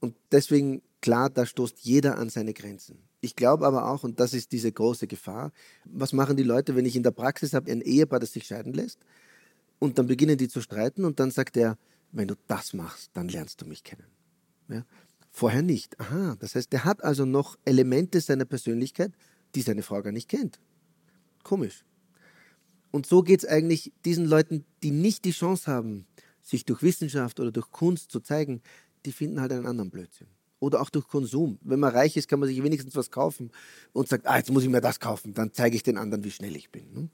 Und 0.00 0.14
deswegen, 0.30 0.82
klar, 1.00 1.30
da 1.30 1.46
stoßt 1.46 1.78
jeder 1.80 2.18
an 2.18 2.28
seine 2.28 2.52
Grenzen. 2.52 2.98
Ich 3.20 3.36
glaube 3.36 3.66
aber 3.66 3.88
auch, 3.88 4.02
und 4.02 4.18
das 4.18 4.34
ist 4.34 4.50
diese 4.50 4.72
große 4.72 5.06
Gefahr, 5.06 5.52
was 5.84 6.12
machen 6.12 6.36
die 6.36 6.42
Leute, 6.42 6.74
wenn 6.74 6.86
ich 6.86 6.96
in 6.96 7.04
der 7.04 7.12
Praxis 7.12 7.52
habe, 7.52 7.70
ein 7.70 7.80
Ehepaar, 7.80 8.18
das 8.18 8.32
sich 8.32 8.46
scheiden 8.46 8.72
lässt, 8.72 8.98
und 9.78 9.98
dann 9.98 10.06
beginnen 10.06 10.36
die 10.36 10.48
zu 10.48 10.60
streiten 10.60 11.04
und 11.04 11.20
dann 11.20 11.30
sagt 11.30 11.56
er, 11.56 11.78
wenn 12.10 12.28
du 12.28 12.34
das 12.46 12.72
machst, 12.72 13.10
dann 13.14 13.28
lernst 13.28 13.60
du 13.60 13.66
mich 13.66 13.84
kennen. 13.84 14.06
Ja? 14.68 14.84
Vorher 15.30 15.62
nicht. 15.62 15.98
Aha, 15.98 16.36
das 16.38 16.54
heißt, 16.54 16.72
der 16.72 16.84
hat 16.84 17.02
also 17.02 17.24
noch 17.24 17.56
Elemente 17.64 18.20
seiner 18.20 18.44
Persönlichkeit, 18.44 19.12
die 19.54 19.62
seine 19.62 19.82
Frau 19.82 20.02
gar 20.02 20.12
nicht 20.12 20.28
kennt. 20.28 20.60
Komisch. 21.42 21.84
Und 22.90 23.06
so 23.06 23.22
geht 23.22 23.42
es 23.42 23.48
eigentlich 23.48 23.92
diesen 24.04 24.26
Leuten, 24.26 24.64
die 24.82 24.90
nicht 24.90 25.24
die 25.24 25.32
Chance 25.32 25.70
haben, 25.70 26.06
sich 26.42 26.64
durch 26.64 26.82
Wissenschaft 26.82 27.40
oder 27.40 27.50
durch 27.50 27.70
Kunst 27.70 28.10
zu 28.10 28.20
zeigen, 28.20 28.62
die 29.06 29.12
finden 29.12 29.40
halt 29.40 29.52
einen 29.52 29.66
anderen 29.66 29.90
Blödsinn. 29.90 30.28
Oder 30.60 30.80
auch 30.80 30.90
durch 30.90 31.08
Konsum. 31.08 31.58
Wenn 31.62 31.80
man 31.80 31.92
reich 31.92 32.16
ist, 32.16 32.28
kann 32.28 32.38
man 32.38 32.48
sich 32.48 32.62
wenigstens 32.62 32.94
was 32.94 33.10
kaufen 33.10 33.50
und 33.92 34.08
sagt, 34.08 34.26
ah, 34.26 34.36
jetzt 34.36 34.50
muss 34.50 34.62
ich 34.62 34.68
mir 34.68 34.80
das 34.80 35.00
kaufen, 35.00 35.34
dann 35.34 35.52
zeige 35.52 35.74
ich 35.74 35.82
den 35.82 35.96
anderen, 35.96 36.22
wie 36.22 36.30
schnell 36.30 36.54
ich 36.54 36.70
bin. 36.70 36.92
Ne? 36.92 37.08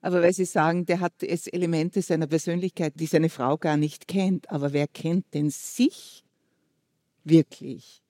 Aber 0.00 0.22
weil 0.22 0.32
Sie 0.32 0.44
sagen, 0.44 0.86
der 0.86 1.00
hat 1.00 1.22
es 1.22 1.46
Elemente 1.46 2.02
seiner 2.02 2.26
Persönlichkeit, 2.26 2.92
die 2.96 3.06
seine 3.06 3.28
Frau 3.28 3.56
gar 3.56 3.76
nicht 3.76 4.06
kennt. 4.06 4.50
Aber 4.50 4.72
wer 4.72 4.86
kennt 4.86 5.32
denn 5.34 5.50
sich 5.50 6.24
wirklich? 7.24 8.02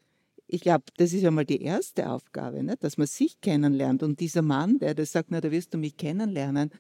Ich 0.48 0.60
glaube, 0.60 0.84
das 0.96 1.12
ist 1.12 1.22
ja 1.22 1.30
mal 1.30 1.44
die 1.44 1.62
erste 1.62 2.10
Aufgabe, 2.10 2.62
ne? 2.62 2.76
dass 2.78 2.96
man 2.98 3.06
sich 3.06 3.40
kennenlernt. 3.40 4.02
Und 4.02 4.20
dieser 4.20 4.42
Mann, 4.42 4.78
der 4.78 4.94
das 4.94 5.12
sagt, 5.12 5.30
na, 5.30 5.40
da 5.40 5.50
wirst 5.50 5.74
du 5.74 5.78
mich 5.78 5.96
kennenlernen, 5.96 6.70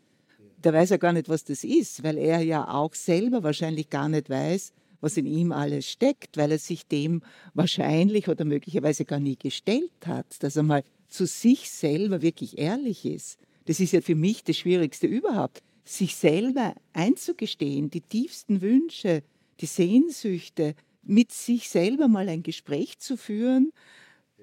der 0.62 0.72
weiß 0.72 0.90
ja 0.90 0.96
gar 0.96 1.12
nicht, 1.12 1.28
was 1.28 1.44
das 1.44 1.64
ist, 1.64 2.02
weil 2.02 2.18
er 2.18 2.40
ja 2.40 2.68
auch 2.68 2.94
selber 2.94 3.42
wahrscheinlich 3.42 3.90
gar 3.90 4.08
nicht 4.08 4.30
weiß, 4.30 4.72
was 5.00 5.16
in 5.16 5.26
ihm 5.26 5.52
alles 5.52 5.88
steckt, 5.88 6.36
weil 6.36 6.50
er 6.50 6.58
sich 6.58 6.86
dem 6.86 7.22
wahrscheinlich 7.54 8.28
oder 8.28 8.44
möglicherweise 8.44 9.04
gar 9.04 9.20
nie 9.20 9.36
gestellt 9.36 9.92
hat, 10.06 10.26
dass 10.42 10.56
er 10.56 10.62
mal 10.62 10.82
zu 11.08 11.26
sich 11.26 11.70
selber 11.70 12.22
wirklich 12.22 12.58
ehrlich 12.58 13.04
ist. 13.04 13.38
Das 13.66 13.80
ist 13.80 13.92
ja 13.92 14.00
für 14.00 14.14
mich 14.14 14.44
das 14.44 14.56
Schwierigste 14.56 15.06
überhaupt, 15.06 15.62
sich 15.84 16.16
selber 16.16 16.74
einzugestehen, 16.92 17.90
die 17.90 18.00
tiefsten 18.00 18.60
Wünsche, 18.60 19.22
die 19.60 19.66
Sehnsüchte, 19.66 20.74
mit 21.06 21.32
sich 21.32 21.68
selber 21.68 22.08
mal 22.08 22.28
ein 22.28 22.42
Gespräch 22.42 22.98
zu 22.98 23.16
führen, 23.16 23.72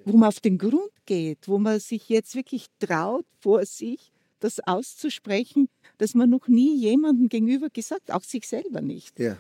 wo 0.06 0.18
man 0.18 0.30
auf 0.30 0.40
den 0.40 0.58
Grund 0.58 0.92
geht, 1.06 1.48
wo 1.48 1.60
man 1.60 1.80
sich 1.80 2.10
jetzt 2.10 2.36
wirklich 2.36 2.68
traut, 2.80 3.26
vor 3.40 3.66
sich 3.66 4.12
das 4.40 4.60
auszusprechen, 4.60 5.70
das 5.98 6.16
man 6.16 6.30
noch 6.30 6.48
nie 6.48 6.78
jemandem 6.78 7.30
gegenüber 7.30 7.70
gesagt, 7.70 8.12
auch 8.12 8.24
sich 8.24 8.48
selber 8.48 8.82
nicht. 8.82 9.18
Ja, 9.20 9.38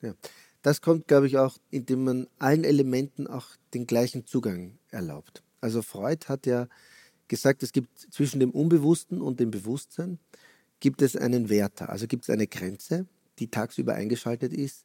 ja. 0.00 0.14
Das 0.62 0.80
kommt, 0.80 1.08
glaube 1.08 1.26
ich, 1.26 1.38
auch, 1.38 1.58
indem 1.70 2.04
man 2.04 2.28
allen 2.38 2.62
Elementen 2.62 3.26
auch 3.26 3.46
den 3.74 3.86
gleichen 3.86 4.26
Zugang 4.26 4.78
erlaubt. 4.90 5.42
Also 5.60 5.82
Freud 5.82 6.26
hat 6.28 6.46
ja 6.46 6.68
gesagt, 7.26 7.62
es 7.62 7.72
gibt 7.72 7.98
zwischen 8.12 8.40
dem 8.40 8.50
Unbewussten 8.50 9.20
und 9.20 9.40
dem 9.40 9.50
Bewusstsein 9.50 10.18
gibt 10.80 11.02
es 11.02 11.16
einen 11.16 11.48
Werter, 11.48 11.88
also 11.88 12.06
gibt 12.06 12.24
es 12.24 12.30
eine 12.30 12.46
Grenze, 12.46 13.06
die 13.38 13.48
tagsüber 13.48 13.94
eingeschaltet 13.94 14.52
ist. 14.52 14.84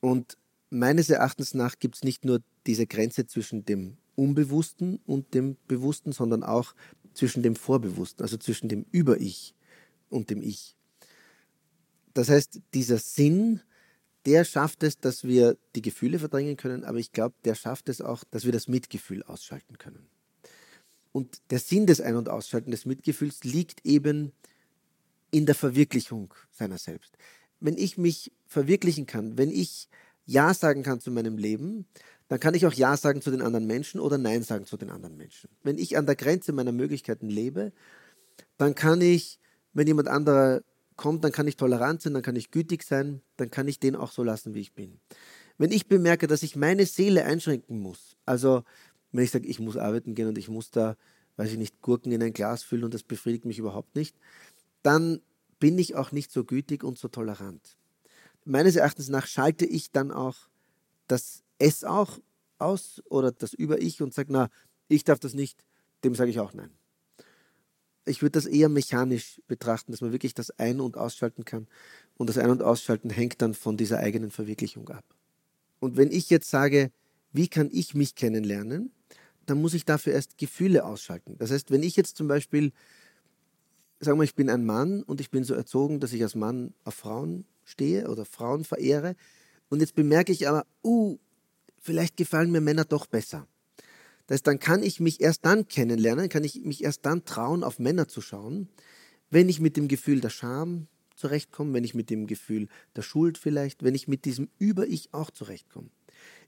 Und 0.00 0.36
meines 0.72 1.10
Erachtens 1.10 1.54
nach 1.54 1.78
gibt 1.78 1.96
es 1.96 2.02
nicht 2.02 2.24
nur 2.24 2.40
diese 2.66 2.86
Grenze 2.86 3.26
zwischen 3.26 3.64
dem 3.64 3.98
Unbewussten 4.14 5.00
und 5.06 5.34
dem 5.34 5.56
Bewussten, 5.68 6.12
sondern 6.12 6.42
auch 6.42 6.74
zwischen 7.14 7.42
dem 7.42 7.56
Vorbewussten, 7.56 8.22
also 8.22 8.38
zwischen 8.38 8.68
dem 8.68 8.86
Über-Ich 8.90 9.54
und 10.08 10.30
dem 10.30 10.42
Ich. 10.42 10.76
Das 12.14 12.28
heißt, 12.28 12.60
dieser 12.74 12.98
Sinn, 12.98 13.60
der 14.24 14.44
schafft 14.44 14.82
es, 14.82 14.98
dass 14.98 15.24
wir 15.24 15.56
die 15.74 15.82
Gefühle 15.82 16.18
verdrängen 16.18 16.56
können, 16.56 16.84
aber 16.84 16.98
ich 16.98 17.12
glaube, 17.12 17.34
der 17.44 17.54
schafft 17.54 17.88
es 17.88 18.00
auch, 18.00 18.24
dass 18.24 18.44
wir 18.44 18.52
das 18.52 18.68
Mitgefühl 18.68 19.22
ausschalten 19.24 19.78
können. 19.78 20.06
Und 21.12 21.42
der 21.50 21.58
Sinn 21.58 21.86
des 21.86 22.00
Ein- 22.00 22.16
und 22.16 22.30
Ausschalten 22.30 22.70
des 22.70 22.86
Mitgefühls 22.86 23.44
liegt 23.44 23.84
eben 23.84 24.32
in 25.30 25.44
der 25.44 25.54
Verwirklichung 25.54 26.32
seiner 26.50 26.78
selbst. 26.78 27.16
Wenn 27.60 27.76
ich 27.76 27.98
mich 27.98 28.32
verwirklichen 28.46 29.06
kann, 29.06 29.36
wenn 29.36 29.50
ich 29.50 29.88
Ja 30.24 30.54
sagen 30.54 30.82
kann 30.82 31.00
zu 31.00 31.10
meinem 31.10 31.36
Leben, 31.36 31.86
dann 32.28 32.40
kann 32.40 32.54
ich 32.54 32.66
auch 32.66 32.72
Ja 32.72 32.96
sagen 32.96 33.20
zu 33.20 33.30
den 33.30 33.42
anderen 33.42 33.66
Menschen 33.66 34.00
oder 34.00 34.18
Nein 34.18 34.42
sagen 34.42 34.66
zu 34.66 34.76
den 34.76 34.90
anderen 34.90 35.16
Menschen. 35.16 35.50
Wenn 35.62 35.78
ich 35.78 35.96
an 35.96 36.06
der 36.06 36.16
Grenze 36.16 36.52
meiner 36.52 36.72
Möglichkeiten 36.72 37.28
lebe, 37.28 37.72
dann 38.56 38.74
kann 38.74 39.00
ich, 39.00 39.38
wenn 39.72 39.86
jemand 39.86 40.08
anderer 40.08 40.62
kommt, 40.96 41.24
dann 41.24 41.32
kann 41.32 41.48
ich 41.48 41.56
tolerant 41.56 42.02
sein, 42.02 42.14
dann 42.14 42.22
kann 42.22 42.36
ich 42.36 42.50
gütig 42.50 42.84
sein, 42.84 43.22
dann 43.36 43.50
kann 43.50 43.68
ich 43.68 43.80
den 43.80 43.96
auch 43.96 44.12
so 44.12 44.22
lassen, 44.22 44.54
wie 44.54 44.60
ich 44.60 44.74
bin. 44.74 45.00
Wenn 45.58 45.72
ich 45.72 45.88
bemerke, 45.88 46.26
dass 46.26 46.42
ich 46.42 46.56
meine 46.56 46.86
Seele 46.86 47.24
einschränken 47.24 47.78
muss, 47.78 48.16
also 48.24 48.62
wenn 49.10 49.24
ich 49.24 49.30
sage, 49.30 49.46
ich 49.46 49.60
muss 49.60 49.76
arbeiten 49.76 50.14
gehen 50.14 50.28
und 50.28 50.38
ich 50.38 50.48
muss 50.48 50.70
da, 50.70 50.96
weiß 51.36 51.52
ich 51.52 51.58
nicht, 51.58 51.82
Gurken 51.82 52.12
in 52.12 52.22
ein 52.22 52.32
Glas 52.32 52.62
füllen 52.62 52.84
und 52.84 52.94
das 52.94 53.02
befriedigt 53.02 53.44
mich 53.44 53.58
überhaupt 53.58 53.94
nicht, 53.94 54.16
dann 54.82 55.20
bin 55.58 55.78
ich 55.78 55.94
auch 55.94 56.12
nicht 56.12 56.32
so 56.32 56.44
gütig 56.44 56.82
und 56.82 56.98
so 56.98 57.08
tolerant. 57.08 57.76
Meines 58.44 58.76
Erachtens 58.76 59.08
nach 59.08 59.26
schalte 59.26 59.64
ich 59.64 59.90
dann 59.92 60.10
auch 60.10 60.36
das 61.06 61.42
es 61.58 61.84
auch 61.84 62.18
aus 62.58 63.02
oder 63.08 63.32
das 63.32 63.52
über 63.52 63.80
ich 63.80 64.02
und 64.02 64.14
sage, 64.14 64.32
na, 64.32 64.48
ich 64.88 65.04
darf 65.04 65.18
das 65.18 65.34
nicht, 65.34 65.64
dem 66.04 66.14
sage 66.14 66.30
ich 66.30 66.40
auch 66.40 66.54
nein. 66.54 66.70
Ich 68.04 68.20
würde 68.20 68.32
das 68.32 68.46
eher 68.46 68.68
mechanisch 68.68 69.40
betrachten, 69.46 69.92
dass 69.92 70.00
man 70.00 70.10
wirklich 70.10 70.34
das 70.34 70.50
Ein- 70.58 70.80
und 70.80 70.96
Ausschalten 70.96 71.44
kann. 71.44 71.68
Und 72.16 72.28
das 72.28 72.36
Ein- 72.36 72.50
und 72.50 72.62
Ausschalten 72.62 73.10
hängt 73.10 73.40
dann 73.40 73.54
von 73.54 73.76
dieser 73.76 73.98
eigenen 73.98 74.32
Verwirklichung 74.32 74.88
ab. 74.88 75.04
Und 75.78 75.96
wenn 75.96 76.10
ich 76.10 76.28
jetzt 76.28 76.50
sage, 76.50 76.90
wie 77.32 77.46
kann 77.46 77.68
ich 77.70 77.94
mich 77.94 78.16
kennenlernen, 78.16 78.90
dann 79.46 79.60
muss 79.60 79.74
ich 79.74 79.84
dafür 79.84 80.14
erst 80.14 80.36
Gefühle 80.36 80.84
ausschalten. 80.84 81.36
Das 81.38 81.52
heißt, 81.52 81.70
wenn 81.70 81.82
ich 81.82 81.94
jetzt 81.94 82.16
zum 82.16 82.26
Beispiel, 82.26 82.72
sagen 84.00 84.18
wir, 84.18 84.24
ich 84.24 84.34
bin 84.34 84.50
ein 84.50 84.64
Mann 84.64 85.02
und 85.04 85.20
ich 85.20 85.30
bin 85.30 85.44
so 85.44 85.54
erzogen, 85.54 86.00
dass 86.00 86.12
ich 86.12 86.22
als 86.22 86.34
Mann 86.34 86.74
auf 86.84 86.94
Frauen 86.94 87.44
stehe 87.64 88.08
oder 88.08 88.24
Frauen 88.24 88.64
verehre, 88.64 89.16
und 89.68 89.80
jetzt 89.80 89.94
bemerke 89.94 90.32
ich 90.32 90.48
aber, 90.48 90.66
uh, 90.84 91.16
vielleicht 91.78 92.18
gefallen 92.18 92.50
mir 92.50 92.60
Männer 92.60 92.84
doch 92.84 93.06
besser. 93.06 93.48
Das 94.26 94.36
heißt, 94.36 94.46
dann 94.46 94.58
kann 94.58 94.82
ich 94.82 95.00
mich 95.00 95.20
erst 95.20 95.46
dann 95.46 95.66
kennenlernen, 95.66 96.28
kann 96.28 96.44
ich 96.44 96.62
mich 96.62 96.84
erst 96.84 97.06
dann 97.06 97.24
trauen, 97.24 97.64
auf 97.64 97.78
Männer 97.78 98.06
zu 98.06 98.20
schauen, 98.20 98.68
wenn 99.30 99.48
ich 99.48 99.60
mit 99.60 99.78
dem 99.78 99.88
Gefühl 99.88 100.20
der 100.20 100.28
Scham 100.28 100.88
zurechtkomme, 101.16 101.72
wenn 101.72 101.84
ich 101.84 101.94
mit 101.94 102.10
dem 102.10 102.26
Gefühl 102.26 102.68
der 102.94 103.02
Schuld 103.02 103.38
vielleicht, 103.38 103.82
wenn 103.82 103.94
ich 103.94 104.08
mit 104.08 104.24
diesem 104.26 104.50
Über-Ich 104.58 105.14
auch 105.14 105.30
zurechtkomme. 105.30 105.88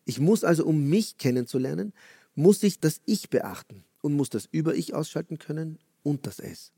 Ich 0.04 0.20
muss 0.20 0.44
also, 0.44 0.66
um 0.66 0.88
mich 0.88 1.16
kennenzulernen, 1.16 1.94
muss 2.34 2.62
ich 2.62 2.78
das 2.78 3.00
Ich 3.06 3.30
beachten 3.30 3.84
und 4.02 4.14
muss 4.14 4.28
das 4.28 4.48
Über-Ich 4.50 4.92
ausschalten 4.94 5.38
können 5.38 5.78
und 6.02 6.26
das 6.26 6.40
Es. 6.40 6.72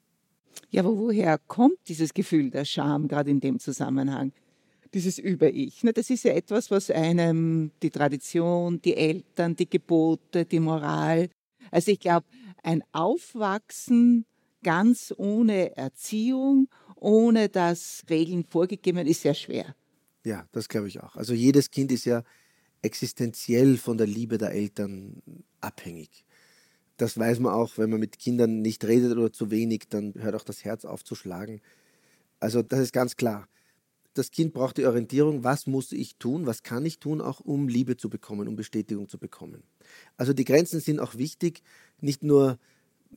Ja, 0.70 0.82
aber 0.82 0.96
woher 0.96 1.38
kommt 1.38 1.78
dieses 1.88 2.12
Gefühl 2.14 2.50
der 2.50 2.64
Scham 2.64 3.08
gerade 3.08 3.30
in 3.30 3.40
dem 3.40 3.58
Zusammenhang? 3.58 4.32
dieses 4.94 5.18
Über-Ich. 5.18 5.84
Ne? 5.84 5.92
Das 5.92 6.08
ist 6.08 6.24
ja 6.24 6.32
etwas, 6.32 6.70
was 6.70 6.90
einem 6.90 7.70
die 7.82 7.90
Tradition, 7.90 8.80
die 8.80 8.96
Eltern, 8.96 9.54
die 9.54 9.68
Gebote, 9.68 10.46
die 10.46 10.60
Moral, 10.60 11.28
also 11.70 11.90
ich 11.90 12.00
glaube, 12.00 12.26
ein 12.62 12.82
Aufwachsen 12.92 14.24
ganz 14.62 15.14
ohne 15.16 15.76
Erziehung, 15.76 16.68
ohne 16.96 17.48
dass 17.48 18.04
Regeln 18.08 18.44
vorgegeben 18.44 18.96
werden, 18.96 19.08
ist 19.08 19.22
sehr 19.22 19.34
schwer. 19.34 19.74
Ja, 20.24 20.46
das 20.52 20.68
glaube 20.68 20.88
ich 20.88 21.00
auch. 21.00 21.16
Also 21.16 21.34
jedes 21.34 21.70
Kind 21.70 21.92
ist 21.92 22.04
ja 22.04 22.22
existenziell 22.82 23.76
von 23.76 23.96
der 23.96 24.06
Liebe 24.06 24.38
der 24.38 24.52
Eltern 24.52 25.22
abhängig. 25.60 26.24
Das 26.96 27.18
weiß 27.18 27.40
man 27.40 27.52
auch, 27.52 27.76
wenn 27.76 27.90
man 27.90 28.00
mit 28.00 28.18
Kindern 28.18 28.62
nicht 28.62 28.84
redet 28.84 29.16
oder 29.16 29.32
zu 29.32 29.50
wenig, 29.50 29.84
dann 29.88 30.14
hört 30.16 30.34
auch 30.34 30.44
das 30.44 30.64
Herz 30.64 30.84
auf 30.84 31.04
zu 31.04 31.14
schlagen. 31.14 31.60
Also 32.40 32.62
das 32.62 32.80
ist 32.80 32.92
ganz 32.92 33.16
klar 33.16 33.48
das 34.16 34.30
Kind 34.30 34.54
braucht 34.54 34.78
die 34.78 34.86
Orientierung, 34.86 35.44
was 35.44 35.66
muss 35.66 35.92
ich 35.92 36.16
tun, 36.16 36.46
was 36.46 36.62
kann 36.62 36.84
ich 36.84 36.98
tun, 36.98 37.20
auch 37.20 37.40
um 37.40 37.68
Liebe 37.68 37.96
zu 37.96 38.08
bekommen, 38.08 38.48
um 38.48 38.56
Bestätigung 38.56 39.08
zu 39.08 39.18
bekommen. 39.18 39.62
Also 40.16 40.32
die 40.32 40.44
Grenzen 40.44 40.80
sind 40.80 41.00
auch 41.00 41.16
wichtig, 41.16 41.62
nicht 42.00 42.22
nur 42.22 42.58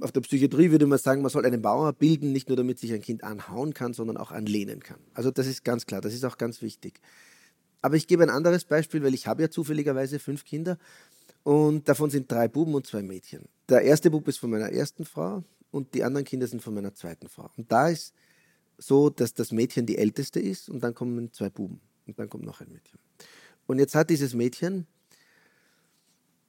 auf 0.02 0.12
der 0.12 0.22
Psychiatrie 0.22 0.72
würde 0.72 0.86
man 0.86 1.00
sagen, 1.00 1.22
man 1.22 1.32
soll 1.32 1.46
einen 1.46 1.62
Bauer 1.62 1.94
bilden, 1.94 2.32
nicht 2.32 2.48
nur 2.48 2.58
damit 2.58 2.80
sich 2.80 2.94
ein 2.94 3.02
Kind 3.02 3.24
anhauen 3.24 3.74
kann, 3.74 3.94
sondern 3.94 4.18
auch 4.18 4.32
anlehnen 4.32 4.82
kann. 4.82 5.00
Also 5.14 5.32
das 5.32 5.48
ist 5.48 5.64
ganz 5.64 5.86
klar, 5.86 6.00
das 6.02 6.14
ist 6.14 6.26
auch 6.26 6.38
ganz 6.38 6.62
wichtig. 6.62 7.00
Aber 7.82 7.96
ich 7.96 8.08
gebe 8.08 8.24
ein 8.24 8.30
anderes 8.30 8.66
Beispiel, 8.66 9.04
weil 9.04 9.14
ich 9.14 9.26
habe 9.26 9.42
ja 9.42 9.50
zufälligerweise 9.50 10.20
fünf 10.20 10.44
Kinder 10.44 10.78
und 11.44 11.88
davon 11.88 12.10
sind 12.10 12.32
drei 12.32 12.48
Buben 12.48 12.74
und 12.74 12.86
zwei 12.86 13.02
Mädchen. 13.02 13.48
Der 13.68 13.82
erste 13.82 14.12
Bub 14.12 14.28
ist 14.28 14.40
von 14.40 14.50
meiner 14.50 14.72
ersten 14.72 15.06
Frau 15.06 15.44
und 15.72 15.94
die 15.94 16.04
anderen 16.04 16.26
Kinder 16.26 16.48
sind 16.48 16.62
von 16.62 16.74
meiner 16.74 16.94
zweiten 16.94 17.28
Frau. 17.28 17.50
Und 17.56 17.72
da 17.72 17.90
ist 17.90 18.14
so, 18.78 19.10
dass 19.10 19.34
das 19.34 19.52
Mädchen 19.52 19.86
die 19.86 19.98
älteste 19.98 20.40
ist 20.40 20.70
und 20.70 20.82
dann 20.84 20.94
kommen 20.96 21.32
zwei 21.34 21.50
Buben 21.50 21.82
und 22.08 22.18
dann 22.18 22.30
kommt 22.30 22.46
noch 22.46 22.62
ein 22.62 22.70
Mädchen. 22.70 23.00
Und 23.68 23.80
jetzt 23.80 23.94
hat 23.96 24.10
dieses 24.10 24.34
Mädchen, 24.34 24.88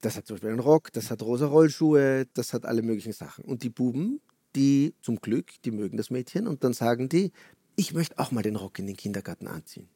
das 0.01 0.17
hat 0.17 0.27
zum 0.27 0.37
Beispiel 0.37 0.51
einen 0.51 0.61
Rock, 0.61 0.93
das 0.93 1.11
hat 1.11 1.23
rosa 1.23 1.47
Rollschuhe, 1.47 2.27
das 2.33 2.55
hat 2.55 2.65
alle 2.65 2.83
möglichen 2.83 3.13
Sachen. 3.13 3.45
Und 3.45 3.63
die 3.63 3.69
Buben, 3.69 4.21
die 4.57 4.95
zum 5.03 5.21
Glück, 5.21 5.51
die 5.65 5.71
mögen 5.71 5.97
das 5.97 6.11
Mädchen 6.11 6.47
und 6.47 6.65
dann 6.65 6.73
sagen 6.73 7.09
die, 7.09 7.33
ich 7.77 7.93
möchte 7.93 8.19
auch 8.19 8.31
mal 8.31 8.43
den 8.43 8.57
Rock 8.57 8.79
in 8.79 8.87
den 8.87 8.97
Kindergarten 8.97 9.47
anziehen. 9.47 9.89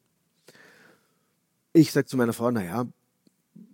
Ich 1.72 1.92
sage 1.92 2.06
zu 2.06 2.16
meiner 2.16 2.32
Frau, 2.32 2.50
naja, 2.50 2.86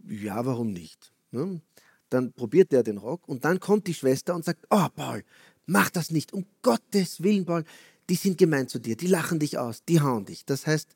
ja, 0.09 0.45
warum 0.45 0.73
nicht? 0.73 1.13
Ne? 1.31 1.61
Dann 2.09 2.33
probiert 2.33 2.73
der 2.73 2.83
den 2.83 2.99
Rock 2.99 3.29
und 3.29 3.45
dann 3.45 3.61
kommt 3.61 3.87
die 3.87 3.95
Schwester 3.95 4.35
und 4.35 4.45
sagt, 4.45 4.67
oh 4.71 4.89
Paul, 4.95 5.23
mach 5.67 5.91
das 5.91 6.11
nicht, 6.11 6.33
um 6.33 6.45
Gottes 6.63 7.23
Willen, 7.23 7.45
Paul, 7.45 7.65
die 8.09 8.17
sind 8.17 8.39
gemein 8.39 8.69
zu 8.69 8.79
dir, 8.79 8.97
die 8.97 9.07
lachen 9.07 9.39
dich 9.39 9.59
aus, 9.59 9.85
die 9.85 10.01
hauen 10.01 10.25
dich. 10.25 10.45
Das 10.45 10.67
heißt, 10.67 10.95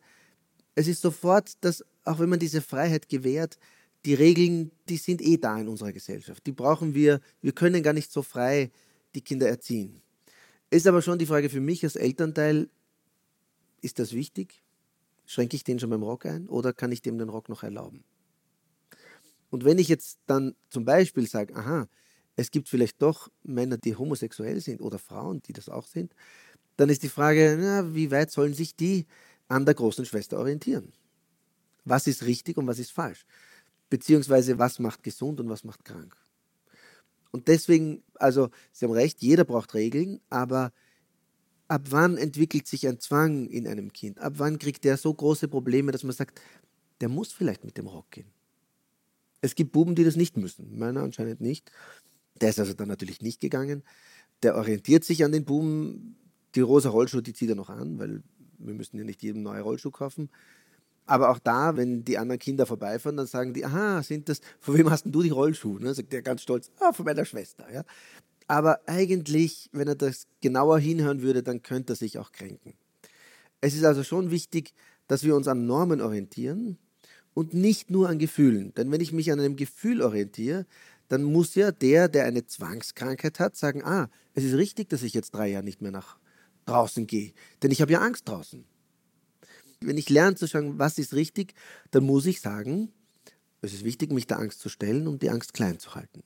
es 0.75 0.89
ist 0.89 1.01
sofort, 1.01 1.53
dass 1.61 1.85
auch 2.05 2.19
wenn 2.19 2.29
man 2.29 2.41
diese 2.41 2.61
Freiheit 2.61 3.09
gewährt, 3.09 3.59
die 4.05 4.15
Regeln, 4.15 4.71
die 4.89 4.97
sind 4.97 5.23
eh 5.23 5.39
da 5.39 5.59
in 5.59 5.69
unserer 5.69 5.93
Gesellschaft. 5.93 6.45
Die 6.47 6.53
brauchen 6.53 6.95
wir, 6.95 7.21
wir 7.41 7.53
können 7.53 7.83
gar 7.83 7.95
nicht 7.95 8.13
so 8.13 8.23
frei 8.23 8.71
die 9.15 9.23
Kinder 9.23 9.49
erziehen. 9.49 10.03
Ist 10.71 10.87
aber 10.87 11.01
schon 11.01 11.19
die 11.19 11.27
Frage 11.27 11.49
für 11.49 11.61
mich 11.61 11.85
als 11.85 11.97
Elternteil, 11.97 12.69
ist 13.81 13.99
das 13.99 14.13
wichtig? 14.13 14.63
Schränke 15.25 15.57
ich 15.57 15.65
den 15.65 15.79
schon 15.79 15.91
beim 15.91 16.03
Rock 16.03 16.27
ein 16.27 16.49
oder 16.49 16.73
kann 16.73 16.93
ich 16.93 17.01
dem 17.01 17.17
den 17.17 17.29
Rock 17.29 17.49
noch 17.49 17.63
erlauben? 17.63 18.05
Und 19.55 19.65
wenn 19.65 19.79
ich 19.79 19.87
jetzt 19.87 20.19
dann 20.27 20.57
zum 20.69 20.85
Beispiel 20.85 21.29
sage, 21.29 21.55
aha, 21.55 21.87
es 22.35 22.51
gibt 22.51 22.69
vielleicht 22.69 23.01
doch 23.01 23.31
Männer, 23.45 23.79
die 23.79 23.95
homosexuell 23.95 24.61
sind 24.61 24.81
oder 24.81 24.99
Frauen, 24.99 25.43
die 25.43 25.53
das 25.53 25.69
auch 25.69 25.87
sind, 25.87 26.13
dann 26.77 26.89
ist 26.89 27.05
die 27.05 27.09
Frage, 27.09 27.57
na, 27.57 27.95
wie 27.95 28.11
weit 28.11 28.33
sollen 28.33 28.53
sich 28.53 28.75
die 28.75 29.07
an 29.47 29.65
der 29.65 29.77
großen 29.77 30.07
Schwester 30.07 30.41
orientieren? 30.41 30.93
Was 31.85 32.09
ist 32.09 32.25
richtig 32.25 32.57
und 32.57 32.67
was 32.67 32.81
ist 32.81 32.91
falsch? 32.91 33.27
Beziehungsweise 33.91 34.59
was 34.59 34.81
macht 34.81 35.05
gesund 35.05 35.39
und 35.39 35.49
was 35.49 35.63
macht 35.63 35.85
krank? 35.85 36.17
Und 37.31 37.47
deswegen, 37.47 38.03
also 38.15 38.51
Sie 38.73 38.87
haben 38.87 38.93
recht, 38.93 39.23
jeder 39.23 39.45
braucht 39.45 39.73
Regeln, 39.75 40.21
aber 40.31 40.73
ab 41.69 41.83
wann 41.91 42.17
entwickelt 42.17 42.67
sich 42.67 42.89
ein 42.89 42.99
Zwang 42.99 43.47
in 43.47 43.69
einem 43.69 43.93
Kind? 43.93 44.19
Ab 44.19 44.33
wann 44.39 44.59
kriegt 44.59 44.83
der 44.83 44.97
so 44.97 45.15
große 45.15 45.47
Probleme, 45.47 45.93
dass 45.93 46.03
man 46.03 46.13
sagt, 46.13 46.41
der 47.01 47.09
muss 47.09 47.33
vielleicht 47.33 47.63
mit 47.63 47.79
dem 47.79 47.87
Rock 47.87 48.11
gehen. 48.11 48.33
Es 49.45 49.55
gibt 49.55 49.73
Buben, 49.73 49.95
die 49.95 50.05
das 50.05 50.17
nicht 50.17 50.39
müssen. 50.39 50.79
Meiner 50.79 51.03
anscheinend 51.03 51.43
nicht. 51.43 51.71
Der 52.41 52.49
ist 52.49 52.59
also 52.59 52.73
dann 52.73 52.89
natürlich 52.89 53.21
nicht 53.21 53.43
gegangen. 53.43 53.83
Der 54.43 54.57
orientiert 54.57 55.05
sich 55.05 55.23
an 55.23 55.33
den 55.33 55.45
Buben. 55.45 56.17
Die 56.55 56.63
rosa 56.63 56.89
Rollschuhe, 56.89 57.23
die 57.23 57.35
zieht 57.35 57.51
er 57.51 57.55
noch 57.55 57.69
an, 57.69 57.99
weil 57.99 58.23
wir 58.59 58.73
müssen 58.73 58.97
ja 58.97 59.05
nicht 59.05 59.23
jedem 59.23 59.43
neue 59.43 59.61
Rollschuhe 59.61 59.93
kaufen. 59.93 60.31
Aber 61.05 61.29
auch 61.29 61.39
da, 61.39 61.77
wenn 61.77 62.07
die 62.07 62.17
anderen 62.17 62.39
Kinder 62.39 62.65
vorbeifahren, 62.65 63.19
dann 63.19 63.27
sagen 63.27 63.53
die, 63.53 63.67
aha, 63.67 64.03
sind 64.03 64.31
das, 64.31 64.41
von 64.61 64.79
wem 64.79 64.89
hast 64.89 65.05
denn 65.05 65.13
du 65.13 65.21
die 65.21 65.29
Rollschuhe? 65.29 65.79
Ne? 65.79 65.93
Sagt 65.93 66.15
der 66.15 66.23
ganz 66.23 66.41
stolz, 66.41 66.71
ah, 66.81 66.95
von 66.95 67.05
meiner 67.05 67.27
Schwester. 67.27 67.71
Ja? 67.71 67.85
Aber 68.47 68.81
eigentlich, 68.87 69.69
wenn 69.73 69.89
er 69.89 69.95
das 69.95 70.27
genauer 70.41 70.79
hinhören 70.79 71.21
würde, 71.21 71.43
dann 71.43 71.61
könnte 71.61 71.93
er 71.93 71.97
sich 71.97 72.19
auch 72.19 72.33
kränken. 72.33 72.73
Es 73.61 73.75
ist 73.75 73.85
also 73.85 74.05
schon 74.05 74.31
wichtig, 74.31 74.73
dass 75.07 75.23
wir 75.23 75.37
uns 75.37 75.49
an 75.49 75.67
Normen 75.67 76.01
orientieren 76.01 76.79
und 77.35 77.53
nicht 77.53 77.91
nur 77.91 78.09
an 78.09 78.19
Gefühlen. 78.19 78.73
Denn 78.75 78.91
wenn 78.91 79.01
ich 79.01 79.13
mich 79.13 79.31
an 79.31 79.41
einem 79.41 79.57
Gefühl 79.57 80.03
orientiere, 80.03 80.67
dann 81.09 81.23
muss 81.23 81.55
ja 81.55 81.71
der, 81.71 82.09
der 82.09 82.25
eine 82.25 82.47
Zwangskrankheit 82.47 83.39
hat, 83.39 83.57
sagen, 83.57 83.85
ah, 83.85 84.09
es 84.35 84.45
ist 84.45 84.55
richtig, 84.55 84.89
dass 84.89 85.03
ich 85.03 85.13
jetzt 85.13 85.35
drei 85.35 85.49
Jahre 85.49 85.65
nicht 85.65 85.83
mehr 85.83 85.93
nach 85.93 86.19
draußen 86.65 87.07
gehe. 87.07 87.33
Denn 87.63 87.71
ich 87.71 87.83
habe 87.83 87.93
ja 87.93 88.01
Angst 88.01 88.29
draußen. 88.29 88.65
Wenn 89.81 89.99
ich 89.99 90.09
lerne 90.09 90.37
zu 90.37 90.47
sagen, 90.47 90.79
was 90.79 90.99
ist 90.99 91.13
richtig, 91.13 91.55
dann 91.91 92.05
muss 92.05 92.25
ich 92.25 92.41
sagen, 92.41 92.91
es 93.61 93.75
ist 93.75 93.85
wichtig, 93.85 94.13
mich 94.13 94.27
der 94.27 94.39
Angst 94.39 94.61
zu 94.61 94.69
stellen 94.69 95.07
und 95.07 95.23
die 95.23 95.31
Angst 95.31 95.53
klein 95.53 95.79
zu 95.79 95.95
halten 95.95 96.23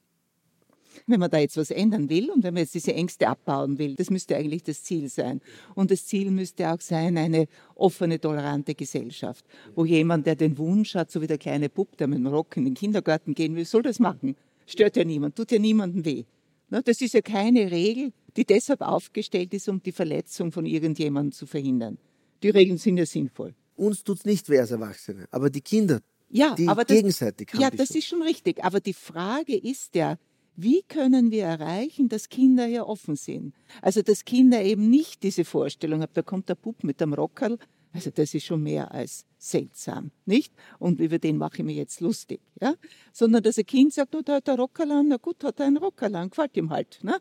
wenn 1.07 1.21
man 1.21 1.31
da 1.31 1.39
jetzt 1.39 1.57
was 1.57 1.71
ändern 1.71 2.09
will 2.09 2.31
und 2.31 2.43
wenn 2.43 2.55
man 2.55 2.63
jetzt 2.63 2.75
diese 2.75 2.95
Ängste 2.95 3.29
abbauen 3.29 3.79
will, 3.79 3.95
das 3.95 4.11
müsste 4.11 4.37
eigentlich 4.37 4.63
das 4.63 4.83
Ziel 4.83 5.09
sein. 5.09 5.41
Und 5.75 5.91
das 5.91 6.07
Ziel 6.07 6.31
müsste 6.31 6.73
auch 6.73 6.81
sein, 6.81 7.17
eine 7.17 7.47
offene, 7.75 8.21
tolerante 8.21 8.75
Gesellschaft, 8.75 9.45
wo 9.75 9.85
jemand, 9.85 10.27
der 10.27 10.37
den 10.37 10.59
Wunsch 10.59 10.95
hat, 10.95 11.11
so 11.11 11.21
wie 11.23 11.27
der 11.27 11.39
kleine 11.39 11.69
Bub, 11.69 11.97
der 11.97 12.07
mit 12.07 12.19
dem 12.19 12.27
Rock 12.27 12.57
in 12.57 12.65
den 12.65 12.75
Kindergarten 12.75 13.35
gehen 13.35 13.57
will, 13.57 13.65
soll 13.65 13.83
das 13.83 13.99
machen. 13.99 14.37
Stört 14.67 14.97
ja 14.97 15.05
niemand, 15.05 15.37
tut 15.37 15.51
ja 15.53 15.59
niemandem 15.59 16.05
weh. 16.05 16.25
Das 16.71 17.01
ist 17.01 17.15
ja 17.15 17.23
keine 17.23 17.71
Regel, 17.71 18.13
die 18.37 18.45
deshalb 18.45 18.83
aufgestellt 18.83 19.55
ist, 19.55 19.69
um 19.69 19.83
die 19.83 19.93
Verletzung 19.93 20.53
von 20.53 20.67
irgendjemandem 20.67 21.33
zu 21.33 21.47
verhindern. 21.47 21.99
Die 22.43 22.51
Regeln 22.51 22.79
sind 22.79 22.99
ja 22.99 23.07
sinnvoll. 23.07 23.55
Uns 23.77 24.05
tut 24.05 24.19
es 24.19 24.25
nicht 24.25 24.49
weh 24.49 24.59
als 24.59 24.71
Erwachsene, 24.71 25.27
aber 25.31 25.51
die 25.51 25.61
Kinder, 25.61 26.01
ja, 26.31 26.55
die 26.55 26.69
aber 26.69 26.85
das, 26.85 26.97
gegenseitig 26.97 27.53
haben. 27.53 27.61
Ja, 27.61 27.71
das 27.71 27.91
ist 27.91 28.07
schon 28.07 28.23
richtig. 28.23 28.63
Aber 28.63 28.81
die 28.81 28.93
Frage 28.93 29.57
ist 29.57 29.95
ja, 29.95 30.19
wie 30.61 30.83
können 30.83 31.31
wir 31.31 31.45
erreichen, 31.45 32.09
dass 32.09 32.29
Kinder 32.29 32.67
hier 32.67 32.89
offen 32.89 33.15
sind? 33.15 33.55
Also, 33.81 34.03
dass 34.03 34.25
Kinder 34.25 34.61
eben 34.61 34.91
nicht 34.91 35.23
diese 35.23 35.45
Vorstellung 35.45 36.03
haben, 36.03 36.13
da 36.15 36.23
kommt 36.23 36.49
der 36.49 36.57
Bub 36.57 36.83
mit 36.83 37.01
dem 37.01 37.15
Rockerl, 37.15 37.59
also 37.93 38.11
das 38.11 38.35
ist 38.35 38.45
schon 38.45 38.65
mehr 38.65 38.91
als 38.93 39.25
seltsam, 39.39 40.11
nicht? 40.27 40.53
Und 40.81 41.01
über 41.01 41.21
den 41.21 41.39
mache 41.39 41.59
ich 41.59 41.63
mir 41.63 41.75
jetzt 41.75 42.01
lustig, 42.01 42.41
ja? 42.61 42.75
Sondern 43.13 43.45
dass 43.45 43.57
ein 43.57 43.67
Kind 43.67 43.95
sagt, 43.95 44.17
oh, 44.17 44.21
da 44.21 44.35
hat 44.35 44.49
er 44.49 44.57
Rockerl 44.57 44.91
an, 44.91 45.09
na 45.09 45.17
gut, 45.17 45.45
hat 45.45 45.61
er 45.61 45.67
einen 45.67 45.77
Rockerl 45.77 46.17
an, 46.17 46.31
gefällt 46.31 46.57
ihm 46.57 46.71
halt, 46.71 46.99
ne? 47.03 47.19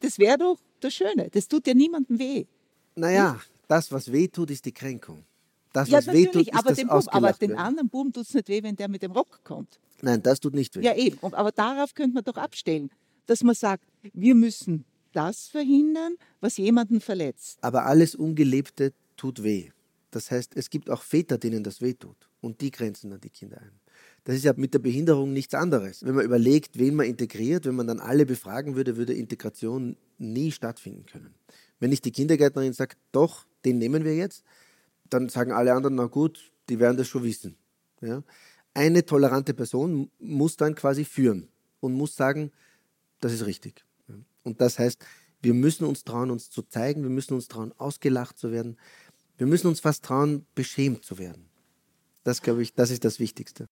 Das 0.00 0.18
wäre 0.18 0.38
doch 0.38 0.58
das 0.80 0.94
Schöne, 0.94 1.28
das 1.30 1.46
tut 1.46 1.66
ja 1.66 1.74
niemandem 1.74 2.18
weh. 2.18 2.46
Naja, 2.94 3.34
nicht? 3.34 3.50
das, 3.68 3.92
was 3.92 4.10
weh 4.10 4.28
tut, 4.28 4.50
ist 4.50 4.64
die 4.64 4.72
Kränkung. 4.72 5.24
Das, 5.74 5.92
was 5.92 6.06
ja, 6.06 6.12
weh 6.14 6.24
tut, 6.24 6.48
ist 6.48 6.54
aber 6.54 6.70
das 6.70 6.82
Bub, 6.82 7.14
Aber 7.14 7.32
den 7.34 7.54
anderen 7.54 7.90
Buben 7.90 8.14
tut 8.14 8.24
es 8.24 8.32
nicht 8.32 8.48
weh, 8.48 8.62
wenn 8.62 8.76
der 8.76 8.88
mit 8.88 9.02
dem 9.02 9.12
Rock 9.12 9.44
kommt. 9.44 9.78
Nein, 10.02 10.22
das 10.22 10.40
tut 10.40 10.54
nicht 10.54 10.76
weh. 10.76 10.82
Ja, 10.82 10.94
eben. 10.94 11.18
Aber 11.20 11.52
darauf 11.52 11.94
könnte 11.94 12.14
man 12.14 12.24
doch 12.24 12.36
abstellen, 12.36 12.90
dass 13.26 13.42
man 13.42 13.54
sagt, 13.54 13.84
wir 14.12 14.34
müssen 14.34 14.84
das 15.12 15.48
verhindern, 15.48 16.16
was 16.40 16.56
jemanden 16.56 17.00
verletzt. 17.00 17.58
Aber 17.62 17.86
alles 17.86 18.14
Ungelebte 18.14 18.92
tut 19.16 19.42
weh. 19.42 19.70
Das 20.10 20.30
heißt, 20.30 20.52
es 20.56 20.70
gibt 20.70 20.88
auch 20.90 21.02
Väter, 21.02 21.38
denen 21.38 21.62
das 21.62 21.80
weh 21.82 21.94
tut. 21.94 22.16
Und 22.40 22.60
die 22.60 22.70
grenzen 22.70 23.10
dann 23.10 23.20
die 23.20 23.30
Kinder 23.30 23.60
ein. 23.60 23.72
Das 24.24 24.36
ist 24.36 24.44
ja 24.44 24.52
mit 24.56 24.74
der 24.74 24.78
Behinderung 24.78 25.32
nichts 25.32 25.54
anderes. 25.54 26.04
Wenn 26.04 26.14
man 26.14 26.24
überlegt, 26.24 26.78
wen 26.78 26.94
man 26.94 27.06
integriert, 27.06 27.66
wenn 27.66 27.74
man 27.74 27.86
dann 27.86 27.98
alle 27.98 28.26
befragen 28.26 28.76
würde, 28.76 28.96
würde 28.96 29.14
Integration 29.14 29.96
nie 30.18 30.52
stattfinden 30.52 31.06
können. 31.06 31.34
Wenn 31.80 31.90
nicht 31.90 32.04
die 32.04 32.12
Kindergärtnerin 32.12 32.72
sagt, 32.72 32.98
doch, 33.12 33.46
den 33.64 33.78
nehmen 33.78 34.04
wir 34.04 34.14
jetzt, 34.14 34.44
dann 35.10 35.28
sagen 35.28 35.52
alle 35.52 35.72
anderen, 35.72 35.96
na 35.96 36.06
gut, 36.06 36.52
die 36.68 36.78
werden 36.78 36.96
das 36.96 37.08
schon 37.08 37.24
wissen. 37.24 37.56
Ja? 38.00 38.22
Eine 38.78 39.04
tolerante 39.04 39.54
Person 39.54 40.08
muss 40.20 40.56
dann 40.56 40.76
quasi 40.76 41.04
führen 41.04 41.48
und 41.80 41.94
muss 41.94 42.14
sagen, 42.14 42.52
das 43.18 43.32
ist 43.32 43.44
richtig. 43.44 43.84
Und 44.44 44.60
das 44.60 44.78
heißt, 44.78 45.04
wir 45.42 45.52
müssen 45.52 45.84
uns 45.84 46.04
trauen, 46.04 46.30
uns 46.30 46.48
zu 46.48 46.62
zeigen, 46.62 47.02
wir 47.02 47.10
müssen 47.10 47.34
uns 47.34 47.48
trauen, 47.48 47.72
ausgelacht 47.76 48.38
zu 48.38 48.52
werden, 48.52 48.76
wir 49.36 49.48
müssen 49.48 49.66
uns 49.66 49.80
fast 49.80 50.04
trauen, 50.04 50.46
beschämt 50.54 51.04
zu 51.04 51.18
werden. 51.18 51.48
Das, 52.22 52.40
glaube 52.40 52.62
ich, 52.62 52.72
das 52.74 52.90
ist 52.90 53.04
das 53.04 53.18
Wichtigste. 53.18 53.66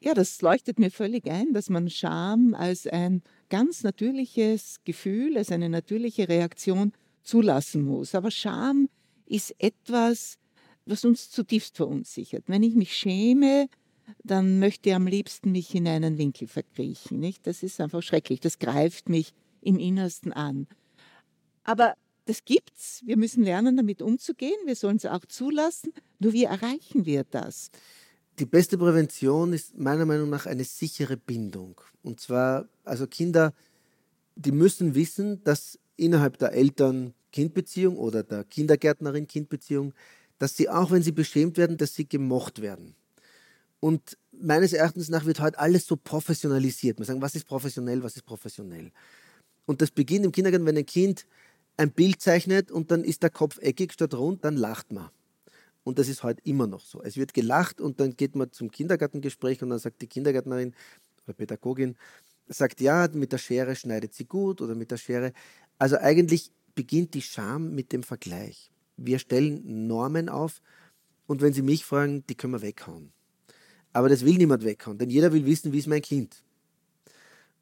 Ja, 0.00 0.12
das 0.12 0.42
leuchtet 0.42 0.78
mir 0.78 0.90
völlig 0.90 1.30
ein, 1.30 1.54
dass 1.54 1.70
man 1.70 1.88
Scham 1.88 2.52
als 2.52 2.86
ein 2.86 3.22
ganz 3.48 3.84
natürliches 3.84 4.80
Gefühl, 4.84 5.38
als 5.38 5.50
eine 5.50 5.70
natürliche 5.70 6.28
Reaktion 6.28 6.92
zulassen 7.22 7.82
muss. 7.82 8.14
Aber 8.14 8.30
Scham 8.30 8.90
ist 9.24 9.54
etwas, 9.58 10.36
was 10.84 11.06
uns 11.06 11.30
zutiefst 11.30 11.78
verunsichert. 11.78 12.44
Wenn 12.48 12.62
ich 12.62 12.74
mich 12.74 12.94
schäme, 12.94 13.68
dann 14.22 14.58
möchte 14.58 14.90
ich 14.90 14.94
am 14.94 15.06
liebsten 15.06 15.52
mich 15.52 15.74
in 15.74 15.86
einen 15.88 16.18
Winkel 16.18 16.48
verkriechen. 16.48 17.18
Nicht? 17.20 17.46
Das 17.46 17.62
ist 17.62 17.80
einfach 17.80 18.02
schrecklich. 18.02 18.40
Das 18.40 18.58
greift 18.58 19.08
mich 19.08 19.32
im 19.60 19.78
Innersten 19.78 20.32
an. 20.32 20.66
Aber 21.64 21.94
das 22.26 22.44
gibt's. 22.44 23.02
Wir 23.04 23.16
müssen 23.16 23.44
lernen, 23.44 23.76
damit 23.76 24.02
umzugehen. 24.02 24.56
Wir 24.64 24.76
sollen 24.76 24.96
es 24.96 25.06
auch 25.06 25.24
zulassen. 25.26 25.92
Nur 26.18 26.32
wie 26.32 26.44
erreichen 26.44 27.04
wir 27.06 27.24
das? 27.24 27.70
Die 28.38 28.46
beste 28.46 28.78
Prävention 28.78 29.52
ist 29.52 29.78
meiner 29.78 30.06
Meinung 30.06 30.30
nach 30.30 30.46
eine 30.46 30.64
sichere 30.64 31.16
Bindung. 31.16 31.80
Und 32.02 32.20
zwar, 32.20 32.68
also 32.84 33.06
Kinder, 33.06 33.52
die 34.36 34.52
müssen 34.52 34.94
wissen, 34.94 35.42
dass 35.44 35.78
innerhalb 35.96 36.38
der 36.38 36.52
Eltern-Kind-Beziehung 36.52 37.96
oder 37.96 38.22
der 38.22 38.44
Kindergärtnerin-Kind-Beziehung, 38.44 39.94
dass 40.38 40.56
sie 40.56 40.68
auch, 40.68 40.90
wenn 40.90 41.02
sie 41.02 41.12
beschämt 41.12 41.56
werden, 41.56 41.76
dass 41.76 41.94
sie 41.94 42.08
gemocht 42.08 42.60
werden. 42.60 42.96
Und 43.84 44.16
meines 44.32 44.72
Erachtens 44.72 45.10
nach 45.10 45.26
wird 45.26 45.40
heute 45.40 45.58
alles 45.58 45.86
so 45.86 45.94
professionalisiert. 45.94 46.98
Man 46.98 47.04
sagt, 47.04 47.20
was 47.20 47.34
ist 47.34 47.46
professionell, 47.46 48.02
was 48.02 48.16
ist 48.16 48.24
professionell. 48.24 48.90
Und 49.66 49.82
das 49.82 49.90
beginnt 49.90 50.24
im 50.24 50.32
Kindergarten, 50.32 50.64
wenn 50.64 50.78
ein 50.78 50.86
Kind 50.86 51.26
ein 51.76 51.90
Bild 51.90 52.22
zeichnet 52.22 52.70
und 52.70 52.90
dann 52.90 53.04
ist 53.04 53.22
der 53.22 53.28
Kopf 53.28 53.58
eckig 53.58 53.92
statt 53.92 54.14
rund, 54.14 54.42
dann 54.42 54.56
lacht 54.56 54.90
man. 54.90 55.10
Und 55.82 55.98
das 55.98 56.08
ist 56.08 56.22
heute 56.22 56.40
immer 56.44 56.66
noch 56.66 56.80
so. 56.80 57.02
Es 57.02 57.18
wird 57.18 57.34
gelacht 57.34 57.78
und 57.78 58.00
dann 58.00 58.16
geht 58.16 58.36
man 58.36 58.50
zum 58.52 58.70
Kindergartengespräch 58.70 59.62
und 59.62 59.68
dann 59.68 59.78
sagt 59.78 60.00
die 60.00 60.06
Kindergärtnerin 60.06 60.74
oder 61.26 61.34
Pädagogin, 61.34 61.94
sagt, 62.48 62.80
ja, 62.80 63.06
mit 63.12 63.32
der 63.32 63.38
Schere 63.38 63.76
schneidet 63.76 64.14
sie 64.14 64.24
gut 64.24 64.62
oder 64.62 64.74
mit 64.74 64.92
der 64.92 64.96
Schere. 64.96 65.34
Also 65.76 65.98
eigentlich 65.98 66.52
beginnt 66.74 67.12
die 67.12 67.20
Scham 67.20 67.74
mit 67.74 67.92
dem 67.92 68.02
Vergleich. 68.02 68.70
Wir 68.96 69.18
stellen 69.18 69.86
Normen 69.86 70.30
auf 70.30 70.62
und 71.26 71.42
wenn 71.42 71.52
Sie 71.52 71.60
mich 71.60 71.84
fragen, 71.84 72.24
die 72.28 72.34
können 72.34 72.54
wir 72.54 72.62
weghauen. 72.62 73.12
Aber 73.94 74.08
das 74.08 74.24
will 74.24 74.36
niemand 74.36 74.64
weghauen, 74.64 74.98
denn 74.98 75.08
jeder 75.08 75.32
will 75.32 75.46
wissen, 75.46 75.72
wie 75.72 75.78
ist 75.78 75.86
mein 75.86 76.02
Kind. 76.02 76.42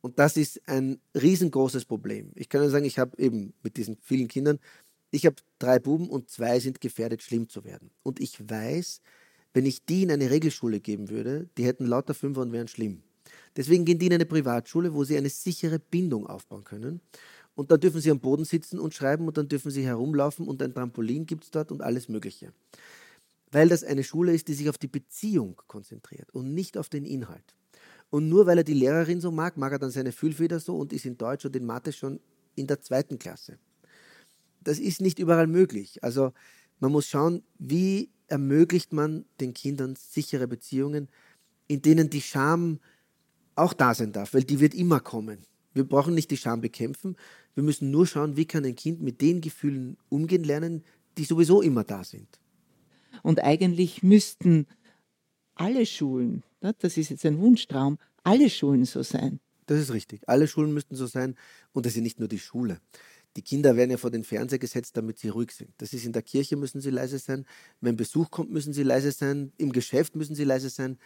Und 0.00 0.18
das 0.18 0.36
ist 0.36 0.60
ein 0.66 0.98
riesengroßes 1.14 1.84
Problem. 1.84 2.32
Ich 2.34 2.48
kann 2.48 2.62
nur 2.62 2.70
sagen, 2.70 2.86
ich 2.86 2.98
habe 2.98 3.16
eben 3.18 3.52
mit 3.62 3.76
diesen 3.76 3.98
vielen 4.00 4.28
Kindern, 4.28 4.58
ich 5.10 5.26
habe 5.26 5.36
drei 5.58 5.78
Buben 5.78 6.08
und 6.08 6.30
zwei 6.30 6.58
sind 6.58 6.80
gefährdet, 6.80 7.22
schlimm 7.22 7.50
zu 7.50 7.64
werden. 7.64 7.90
Und 8.02 8.18
ich 8.18 8.48
weiß, 8.48 9.02
wenn 9.52 9.66
ich 9.66 9.84
die 9.84 10.04
in 10.04 10.10
eine 10.10 10.30
Regelschule 10.30 10.80
geben 10.80 11.10
würde, 11.10 11.50
die 11.58 11.66
hätten 11.66 11.84
lauter 11.84 12.14
Fünfer 12.14 12.40
und 12.40 12.50
wären 12.50 12.66
schlimm. 12.66 13.02
Deswegen 13.54 13.84
gehen 13.84 13.98
die 13.98 14.06
in 14.06 14.14
eine 14.14 14.24
Privatschule, 14.24 14.94
wo 14.94 15.04
sie 15.04 15.18
eine 15.18 15.28
sichere 15.28 15.78
Bindung 15.78 16.26
aufbauen 16.26 16.64
können. 16.64 17.02
Und 17.54 17.70
dann 17.70 17.78
dürfen 17.78 18.00
sie 18.00 18.10
am 18.10 18.20
Boden 18.20 18.46
sitzen 18.46 18.78
und 18.78 18.94
schreiben 18.94 19.28
und 19.28 19.36
dann 19.36 19.48
dürfen 19.48 19.70
sie 19.70 19.84
herumlaufen 19.84 20.48
und 20.48 20.62
ein 20.62 20.72
Trampolin 20.72 21.26
gibt 21.26 21.44
es 21.44 21.50
dort 21.50 21.70
und 21.70 21.82
alles 21.82 22.08
Mögliche 22.08 22.54
weil 23.52 23.68
das 23.68 23.84
eine 23.84 24.02
Schule 24.02 24.34
ist, 24.34 24.48
die 24.48 24.54
sich 24.54 24.68
auf 24.68 24.78
die 24.78 24.88
Beziehung 24.88 25.60
konzentriert 25.68 26.30
und 26.34 26.54
nicht 26.54 26.76
auf 26.76 26.88
den 26.88 27.04
Inhalt. 27.04 27.54
Und 28.10 28.28
nur 28.28 28.46
weil 28.46 28.58
er 28.58 28.64
die 28.64 28.74
Lehrerin 28.74 29.20
so 29.20 29.30
mag, 29.30 29.56
mag 29.56 29.72
er 29.72 29.78
dann 29.78 29.90
seine 29.90 30.12
Füllfeder 30.12 30.58
so 30.58 30.76
und 30.76 30.92
ist 30.92 31.06
in 31.06 31.16
Deutsch 31.16 31.44
und 31.44 31.54
in 31.54 31.64
Mathe 31.64 31.92
schon 31.92 32.20
in 32.56 32.66
der 32.66 32.80
zweiten 32.80 33.18
Klasse. 33.18 33.58
Das 34.62 34.78
ist 34.78 35.00
nicht 35.00 35.18
überall 35.18 35.46
möglich. 35.46 36.02
Also 36.02 36.32
man 36.80 36.92
muss 36.92 37.06
schauen, 37.06 37.42
wie 37.58 38.10
ermöglicht 38.26 38.92
man 38.92 39.24
den 39.40 39.54
Kindern 39.54 39.96
sichere 39.96 40.48
Beziehungen, 40.48 41.08
in 41.68 41.82
denen 41.82 42.10
die 42.10 42.20
Scham 42.20 42.80
auch 43.54 43.72
da 43.72 43.94
sein 43.94 44.12
darf, 44.12 44.34
weil 44.34 44.44
die 44.44 44.60
wird 44.60 44.74
immer 44.74 45.00
kommen. 45.00 45.38
Wir 45.74 45.84
brauchen 45.84 46.14
nicht 46.14 46.30
die 46.30 46.36
Scham 46.36 46.60
bekämpfen, 46.60 47.16
wir 47.54 47.62
müssen 47.62 47.90
nur 47.90 48.06
schauen, 48.06 48.36
wie 48.36 48.46
kann 48.46 48.64
ein 48.64 48.76
Kind 48.76 49.00
mit 49.00 49.20
den 49.20 49.40
Gefühlen 49.40 49.96
umgehen 50.08 50.44
lernen, 50.44 50.84
die 51.18 51.24
sowieso 51.24 51.60
immer 51.62 51.84
da 51.84 52.04
sind. 52.04 52.41
Und 53.22 53.42
eigentlich 53.42 54.02
müssten 54.02 54.66
alle 55.54 55.86
Schulen, 55.86 56.42
ne, 56.60 56.74
das 56.78 56.96
ist 56.96 57.10
jetzt 57.10 57.24
ein 57.24 57.38
Wunschtraum, 57.38 57.98
alle 58.24 58.50
Schulen 58.50 58.84
so 58.84 59.02
sein. 59.02 59.40
Das 59.66 59.80
ist 59.80 59.92
richtig. 59.92 60.28
Alle 60.28 60.48
Schulen 60.48 60.74
müssten 60.74 60.96
so 60.96 61.06
sein. 61.06 61.36
Und 61.72 61.86
das 61.86 61.96
ist 61.96 62.02
nicht 62.02 62.18
nur 62.18 62.28
die 62.28 62.38
Schule. 62.38 62.80
Die 63.36 63.42
Kinder 63.42 63.76
werden 63.76 63.90
ja 63.90 63.96
vor 63.96 64.10
den 64.10 64.24
Fernseher 64.24 64.58
gesetzt, 64.58 64.96
damit 64.96 65.18
sie 65.18 65.28
ruhig 65.28 65.52
sind. 65.52 65.70
Das 65.78 65.92
ist 65.92 66.04
in 66.04 66.12
der 66.12 66.22
Kirche 66.22 66.56
müssen 66.56 66.80
sie 66.80 66.90
leise 66.90 67.18
sein. 67.18 67.46
Wenn 67.80 67.96
Besuch 67.96 68.30
kommt, 68.30 68.50
müssen 68.50 68.72
sie 68.72 68.82
leise 68.82 69.12
sein. 69.12 69.52
Im 69.56 69.72
Geschäft 69.72 70.16
müssen 70.16 70.34
sie 70.34 70.44
leise 70.44 70.68
sein. 70.68 70.98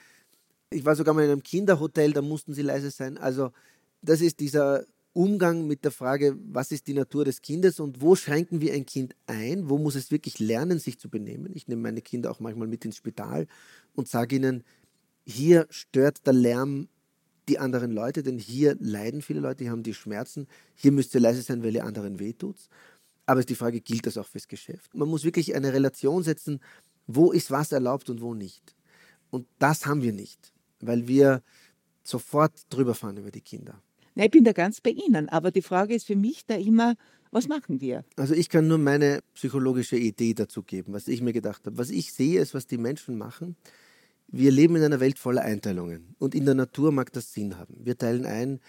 Ich 0.71 0.85
war 0.85 0.97
sogar 0.97 1.15
mal 1.15 1.25
in 1.25 1.31
einem 1.31 1.43
Kinderhotel, 1.43 2.13
da 2.13 2.23
mussten 2.23 2.53
sie 2.53 2.63
leise 2.63 2.91
sein. 2.91 3.19
Also 3.19 3.53
das 4.03 4.21
ist 4.21 4.41
dieser 4.41 4.85
Umgang 5.17 5.67
mit 5.67 5.83
der 5.83 5.93
Frage, 5.93 6.37
was 6.53 6.73
ist 6.73 6.87
die 6.89 6.93
Natur 6.93 7.25
des 7.25 7.41
Kindes 7.41 7.81
und 7.81 8.03
wo 8.03 8.17
schränken 8.17 8.61
wir 8.61 8.75
ein 8.75 8.85
Kind 8.85 9.17
ein? 9.27 9.71
Wo 9.71 9.79
muss 9.79 9.95
es 9.95 10.11
wirklich 10.11 10.39
lernen, 10.41 10.79
sich 10.79 10.99
zu 10.99 11.09
benehmen? 11.09 11.53
Ich 11.55 11.69
nehme 11.69 11.81
meine 11.81 12.03
Kinder 12.03 12.31
auch 12.31 12.39
manchmal 12.39 12.69
mit 12.69 12.85
ins 12.85 12.99
Spital 12.99 13.47
und 13.95 14.09
sage 14.09 14.37
ihnen, 14.37 14.63
hier 15.25 15.67
stört 15.71 16.27
der 16.27 16.35
Lärm 16.35 16.89
die 17.49 17.59
anderen 17.59 17.93
Leute, 17.93 18.23
denn 18.23 18.39
hier 18.39 18.77
leiden 18.79 19.23
viele 19.23 19.41
Leute, 19.41 19.65
die 19.65 19.71
haben 19.71 19.83
die 19.83 19.95
Schmerzen. 19.95 20.49
Hier 20.75 20.93
müsst 20.93 21.15
ihr 21.15 21.23
leise 21.23 21.41
sein, 21.41 21.63
weil 21.63 21.75
ihr 21.75 21.87
anderen 21.87 22.19
wehtut. 22.19 22.57
Aber 23.25 23.41
ist 23.41 23.49
die 23.49 23.55
Frage, 23.55 23.81
gilt 23.81 24.07
das 24.07 24.19
auch 24.19 24.27
fürs 24.27 24.49
Geschäft? 24.49 24.95
Man 24.95 25.09
muss 25.09 25.25
wirklich 25.25 25.55
eine 25.55 25.73
Relation 25.73 26.25
setzen, 26.25 26.61
wo 27.07 27.33
ist 27.33 27.51
was 27.51 27.73
erlaubt 27.73 28.11
und 28.11 28.21
wo 28.21 28.35
nicht. 28.35 28.77
Und 29.31 29.47
das 29.59 29.87
haben 29.87 30.03
wir 30.03 30.13
nicht, 30.13 30.53
weil 30.81 31.09
wir 31.09 31.43
sofort 32.05 32.53
drüber 32.69 32.95
fahren 32.95 33.17
über 33.17 33.31
die 33.31 33.41
Kinder. 33.41 33.81
Na, 34.17 34.25
ich 34.25 34.31
bin 34.31 34.45
da 34.45 34.53
ganz 34.53 34.81
bei 34.81 34.91
Ihnen, 34.91 35.29
aber 35.29 35.51
die 35.51 35.61
Frage 35.61 35.95
ist 35.95 36.07
für 36.07 36.17
mich 36.17 36.47
da 36.47 36.57
immer, 36.57 36.97
was 37.31 37.49
machen 37.49 37.83
wir? 37.83 38.03
Also 38.17 38.33
ich 38.33 38.49
kann 38.49 38.67
nur 38.67 38.79
meine 38.79 39.21
psychologische 39.35 39.99
Idee 39.99 40.33
dazu 40.33 40.63
geben, 40.63 40.95
was 40.95 41.07
ich 41.07 41.21
mir 41.21 41.35
gedacht 41.35 41.67
habe. 41.67 41.77
Was 41.77 41.91
ich 41.91 42.15
sehe, 42.15 42.41
ist, 42.41 42.55
was 42.55 42.67
die 42.67 42.79
Menschen 42.79 43.19
machen, 43.19 43.57
wir 44.29 44.51
leben 44.51 44.75
in 44.77 44.83
einer 44.83 45.01
Welt 45.01 45.19
voller 45.19 45.43
Einteilungen 45.43 46.15
und 46.19 46.35
in 46.35 46.47
der 46.47 46.55
Natur 46.55 46.93
mag 46.93 47.13
das 47.13 47.35
Sinn 47.35 47.59
haben. 47.59 47.77
Wir 47.85 47.99
teilen 47.99 48.25
ein, 48.25 48.61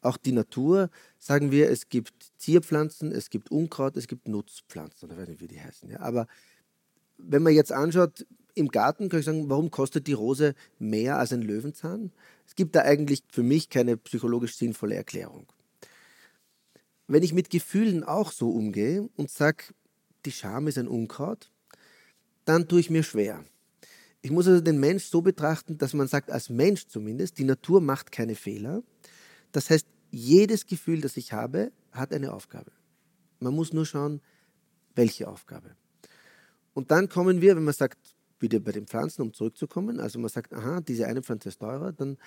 auch 0.00 0.16
die 0.16 0.32
Natur, 0.32 0.90
sagen 1.18 1.52
wir, 1.52 1.70
es 1.70 1.88
gibt 1.88 2.32
Zierpflanzen, 2.36 3.12
es 3.12 3.30
gibt 3.30 3.52
Unkraut, 3.52 3.96
es 3.96 4.08
gibt 4.08 4.26
Nutzpflanzen, 4.26 5.10
oder 5.12 5.26
wie 5.38 5.46
die 5.46 5.60
heißen. 5.60 5.88
Ja. 5.88 6.00
Aber 6.00 6.26
wenn 7.16 7.44
man 7.44 7.54
jetzt 7.54 7.72
anschaut, 7.72 8.26
im 8.56 8.68
Garten 8.68 9.08
kann 9.08 9.20
ich 9.20 9.26
sagen, 9.26 9.48
warum 9.50 9.70
kostet 9.70 10.06
die 10.06 10.14
Rose 10.14 10.54
mehr 10.78 11.18
als 11.18 11.32
ein 11.32 11.42
Löwenzahn? 11.42 12.10
Es 12.46 12.54
gibt 12.54 12.74
da 12.74 12.80
eigentlich 12.80 13.22
für 13.28 13.42
mich 13.42 13.68
keine 13.68 13.96
psychologisch 13.98 14.56
sinnvolle 14.56 14.94
Erklärung. 14.94 15.46
Wenn 17.06 17.22
ich 17.22 17.34
mit 17.34 17.50
Gefühlen 17.50 18.02
auch 18.02 18.32
so 18.32 18.50
umgehe 18.50 19.08
und 19.16 19.30
sage, 19.30 19.64
die 20.24 20.32
Scham 20.32 20.66
ist 20.66 20.78
ein 20.78 20.88
Unkraut, 20.88 21.50
dann 22.46 22.66
tue 22.66 22.80
ich 22.80 22.90
mir 22.90 23.02
schwer. 23.02 23.44
Ich 24.22 24.30
muss 24.30 24.48
also 24.48 24.62
den 24.62 24.80
Mensch 24.80 25.04
so 25.04 25.20
betrachten, 25.20 25.76
dass 25.76 25.92
man 25.92 26.08
sagt, 26.08 26.30
als 26.30 26.48
Mensch 26.48 26.86
zumindest, 26.88 27.38
die 27.38 27.44
Natur 27.44 27.80
macht 27.80 28.10
keine 28.10 28.34
Fehler. 28.34 28.82
Das 29.52 29.68
heißt, 29.68 29.86
jedes 30.10 30.66
Gefühl, 30.66 31.02
das 31.02 31.16
ich 31.18 31.32
habe, 31.32 31.72
hat 31.92 32.12
eine 32.12 32.32
Aufgabe. 32.32 32.72
Man 33.38 33.54
muss 33.54 33.74
nur 33.74 33.84
schauen, 33.84 34.22
welche 34.94 35.28
Aufgabe. 35.28 35.76
Und 36.72 36.90
dann 36.90 37.08
kommen 37.08 37.42
wir, 37.42 37.54
wenn 37.54 37.64
man 37.64 37.74
sagt, 37.74 38.15
wieder 38.40 38.60
bei 38.60 38.72
den 38.72 38.86
Pflanzen, 38.86 39.22
um 39.22 39.32
zurückzukommen, 39.32 40.00
also 40.00 40.18
man 40.18 40.28
sagt, 40.28 40.52
aha, 40.52 40.80
diese 40.80 41.06
eine 41.06 41.22
Pflanze 41.22 41.48
ist 41.48 41.60
teurer, 41.60 41.92
dann, 41.92 42.18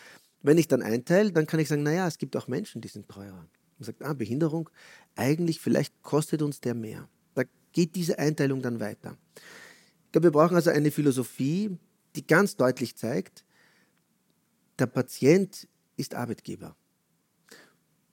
wenn 0.41 0.57
ich 0.57 0.67
dann 0.67 0.81
einteile, 0.81 1.31
dann 1.31 1.45
kann 1.45 1.59
ich 1.59 1.67
sagen, 1.67 1.83
naja, 1.83 2.07
es 2.07 2.17
gibt 2.17 2.35
auch 2.35 2.47
Menschen, 2.47 2.81
die 2.81 2.87
sind 2.87 3.07
teurer. 3.07 3.47
Man 3.77 3.85
sagt, 3.85 4.03
ah, 4.03 4.13
Behinderung, 4.13 4.69
eigentlich, 5.15 5.59
vielleicht 5.59 6.01
kostet 6.01 6.41
uns 6.41 6.59
der 6.59 6.73
mehr. 6.73 7.07
Da 7.35 7.43
geht 7.71 7.95
diese 7.95 8.19
Einteilung 8.19 8.61
dann 8.61 8.79
weiter. 8.79 9.17
Ich 10.05 10.11
glaube, 10.11 10.27
wir 10.27 10.31
brauchen 10.31 10.55
also 10.55 10.69
eine 10.69 10.91
Philosophie, 10.91 11.77
die 12.15 12.25
ganz 12.25 12.55
deutlich 12.55 12.97
zeigt, 12.97 13.45
der 14.79 14.87
Patient 14.87 15.67
ist 15.97 16.15
Arbeitgeber. 16.15 16.75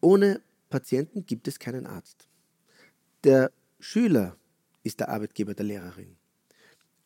Ohne 0.00 0.42
Patienten 0.68 1.24
gibt 1.24 1.48
es 1.48 1.58
keinen 1.58 1.86
Arzt. 1.86 2.28
Der 3.24 3.50
Schüler 3.80 4.36
ist 4.82 5.00
der 5.00 5.08
Arbeitgeber 5.08 5.54
der 5.54 5.64
Lehrerin, 5.64 6.16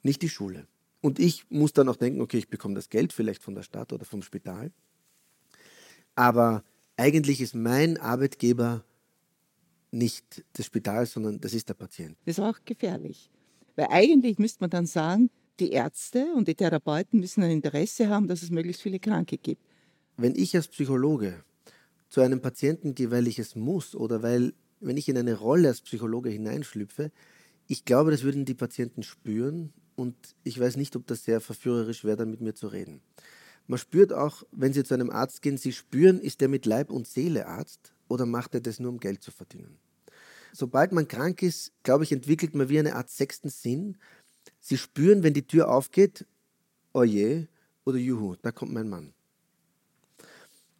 nicht 0.02 0.22
die 0.22 0.28
Schule. 0.28 0.66
Und 1.00 1.18
ich 1.18 1.50
muss 1.50 1.72
dann 1.72 1.88
auch 1.88 1.96
denken, 1.96 2.20
okay, 2.20 2.38
ich 2.38 2.48
bekomme 2.48 2.74
das 2.74 2.90
Geld 2.90 3.12
vielleicht 3.12 3.42
von 3.42 3.54
der 3.54 3.62
Stadt 3.62 3.92
oder 3.92 4.04
vom 4.04 4.22
Spital. 4.22 4.70
Aber 6.14 6.62
eigentlich 6.96 7.40
ist 7.40 7.54
mein 7.54 7.96
Arbeitgeber 7.96 8.84
nicht 9.90 10.44
das 10.52 10.66
Spital, 10.66 11.06
sondern 11.06 11.40
das 11.40 11.54
ist 11.54 11.68
der 11.68 11.74
Patient. 11.74 12.16
Das 12.26 12.38
ist 12.38 12.44
auch 12.44 12.58
gefährlich. 12.64 13.30
Weil 13.76 13.88
eigentlich 13.90 14.38
müsste 14.38 14.62
man 14.62 14.70
dann 14.70 14.86
sagen, 14.86 15.30
die 15.58 15.70
Ärzte 15.70 16.32
und 16.34 16.48
die 16.48 16.54
Therapeuten 16.54 17.20
müssen 17.20 17.42
ein 17.42 17.50
Interesse 17.50 18.08
haben, 18.08 18.28
dass 18.28 18.42
es 18.42 18.50
möglichst 18.50 18.82
viele 18.82 18.98
Kranke 18.98 19.38
gibt. 19.38 19.62
Wenn 20.16 20.34
ich 20.34 20.54
als 20.54 20.68
Psychologe 20.68 21.44
zu 22.08 22.20
einem 22.20 22.40
Patienten 22.40 22.94
gehe, 22.94 23.10
weil 23.10 23.26
ich 23.26 23.38
es 23.38 23.54
muss 23.56 23.94
oder 23.94 24.22
weil, 24.22 24.52
wenn 24.80 24.96
ich 24.96 25.08
in 25.08 25.16
eine 25.16 25.34
Rolle 25.34 25.68
als 25.68 25.80
Psychologe 25.80 26.30
hineinschlüpfe, 26.30 27.10
ich 27.66 27.84
glaube, 27.84 28.10
das 28.10 28.22
würden 28.22 28.44
die 28.44 28.54
Patienten 28.54 29.02
spüren 29.02 29.72
und 30.00 30.16
ich 30.42 30.58
weiß 30.58 30.76
nicht, 30.76 30.96
ob 30.96 31.06
das 31.06 31.24
sehr 31.24 31.40
verführerisch 31.40 32.04
wäre, 32.04 32.16
dann 32.16 32.30
mit 32.30 32.40
mir 32.40 32.54
zu 32.54 32.68
reden. 32.68 33.00
Man 33.66 33.78
spürt 33.78 34.12
auch, 34.12 34.42
wenn 34.50 34.72
Sie 34.72 34.82
zu 34.82 34.94
einem 34.94 35.10
Arzt 35.10 35.42
gehen, 35.42 35.58
Sie 35.58 35.72
spüren, 35.72 36.20
ist 36.20 36.40
der 36.40 36.48
mit 36.48 36.66
Leib 36.66 36.90
und 36.90 37.06
Seele 37.06 37.46
Arzt 37.46 37.92
oder 38.08 38.26
macht 38.26 38.54
er 38.54 38.60
das 38.60 38.80
nur, 38.80 38.90
um 38.90 38.98
Geld 38.98 39.22
zu 39.22 39.30
verdienen? 39.30 39.78
Sobald 40.52 40.90
man 40.90 41.06
krank 41.06 41.42
ist, 41.42 41.72
glaube 41.84 42.02
ich, 42.02 42.10
entwickelt 42.10 42.54
man 42.56 42.68
wie 42.68 42.80
eine 42.80 42.96
Art 42.96 43.10
sechsten 43.10 43.48
Sinn 43.48 43.96
Sie 44.60 44.76
spüren, 44.76 45.22
wenn 45.22 45.34
die 45.34 45.46
Tür 45.46 45.70
aufgeht, 45.70 46.26
oje 46.92 47.48
oder 47.84 47.98
juhu, 47.98 48.36
da 48.42 48.52
kommt 48.52 48.72
mein 48.72 48.88
Mann. 48.88 49.14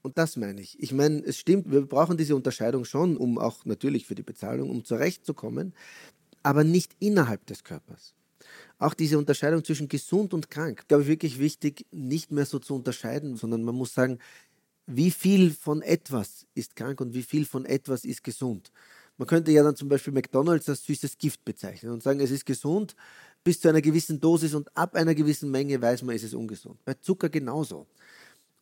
Und 0.03 0.19
das 0.19 0.37
meine 0.37 0.61
ich. 0.61 0.81
Ich 0.83 0.93
meine, 0.93 1.23
es 1.25 1.39
stimmt, 1.39 1.71
wir 1.71 1.83
brauchen 1.83 2.17
diese 2.17 2.37
Unterscheidung 2.37 2.85
schon, 2.85 3.17
um 3.17 3.39
auch 3.39 3.65
natürlich 3.65 4.07
für 4.07 4.15
die 4.15 4.23
Bezahlung, 4.23 4.71
um 4.71 4.85
zurechtzukommen, 4.85 5.75
aber 6.43 6.65
nicht 6.65 6.95
innerhalb 7.01 7.47
des 7.47 7.65
Körpers. 7.65 8.15
Auch 8.81 8.95
diese 8.95 9.19
Unterscheidung 9.19 9.63
zwischen 9.63 9.89
gesund 9.89 10.33
und 10.33 10.51
krank, 10.51 10.89
glaube 10.89 11.03
ich, 11.03 11.09
wirklich 11.09 11.39
wichtig, 11.39 11.87
nicht 11.93 12.33
mehr 12.33 12.47
so 12.47 12.59
zu 12.59 12.75
unterscheiden, 12.75 13.37
sondern 13.37 13.63
man 13.63 13.75
muss 13.75 13.93
sagen, 13.93 14.19
wie 14.87 15.11
viel 15.11 15.51
von 15.51 15.83
etwas 15.83 16.47
ist 16.55 16.75
krank 16.75 16.99
und 17.03 17.13
wie 17.13 17.23
viel 17.23 17.45
von 17.45 17.67
etwas 17.67 18.07
ist 18.07 18.25
gesund. 18.25 18.73
Man 19.19 19.29
könnte 19.29 19.53
ja 19.53 19.63
dann 19.63 19.77
zum 19.77 19.91
Beispiel 19.91 20.15
McDonalds 20.15 20.67
als 20.67 20.83
süßes 20.85 21.19
Gift 21.19 21.45
bezeichnen 21.45 21.93
und 21.93 22.03
sagen, 22.03 22.21
es 22.21 22.31
ist 22.31 22.47
gesund, 22.47 22.97
bis 23.45 23.61
zu 23.61 23.69
einer 23.69 23.83
gewissen 23.83 24.19
Dosis 24.19 24.55
und 24.55 24.75
ab 24.75 24.95
einer 24.95 25.15
gewissen 25.15 25.51
Menge 25.51 25.81
weiß 25.81 26.03
man, 26.03 26.17
ist 26.17 26.25
es 26.25 26.33
ungesund. 26.33 26.83
Bei 26.87 26.95
Zucker 26.95 27.29
genauso. 27.29 27.87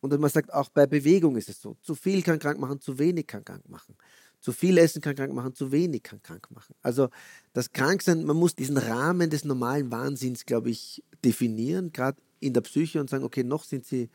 Und 0.01 0.19
man 0.19 0.31
sagt, 0.31 0.53
auch 0.53 0.69
bei 0.69 0.87
Bewegung 0.87 1.37
ist 1.37 1.49
es 1.49 1.63
so. 1.63 1.77
Zu 1.81 1.95
viel 1.95 2.23
kann 2.23 2.41
krank 2.41 2.59
machen, 2.59 2.81
zu 2.81 2.99
wenig 2.99 3.29
kann 3.29 3.45
krank 3.45 3.69
machen. 3.69 3.95
Zu 4.41 4.53
viel 4.53 4.79
Essen 4.79 5.03
kann 5.03 5.17
krank 5.17 5.33
machen, 5.33 5.55
zu 5.55 5.73
wenig 5.73 6.03
kann 6.03 6.23
krank 6.23 6.49
machen. 6.51 6.75
Also 6.83 7.09
das 7.53 7.73
Kranksein, 7.73 8.25
man 8.25 8.37
muss 8.37 8.55
diesen 8.55 8.77
Rahmen 8.77 9.31
des 9.31 9.45
normalen 9.45 9.91
Wahnsinns, 9.91 10.47
glaube 10.47 10.71
ich, 10.71 11.03
definieren, 11.25 11.93
gerade 11.93 12.21
in 12.41 12.53
der 12.53 12.61
Psyche 12.61 13.01
und 13.01 13.11
sagen, 13.11 13.25
okay, 13.25 13.43
noch 13.43 13.65
sind 13.65 13.85
sie 13.85 14.11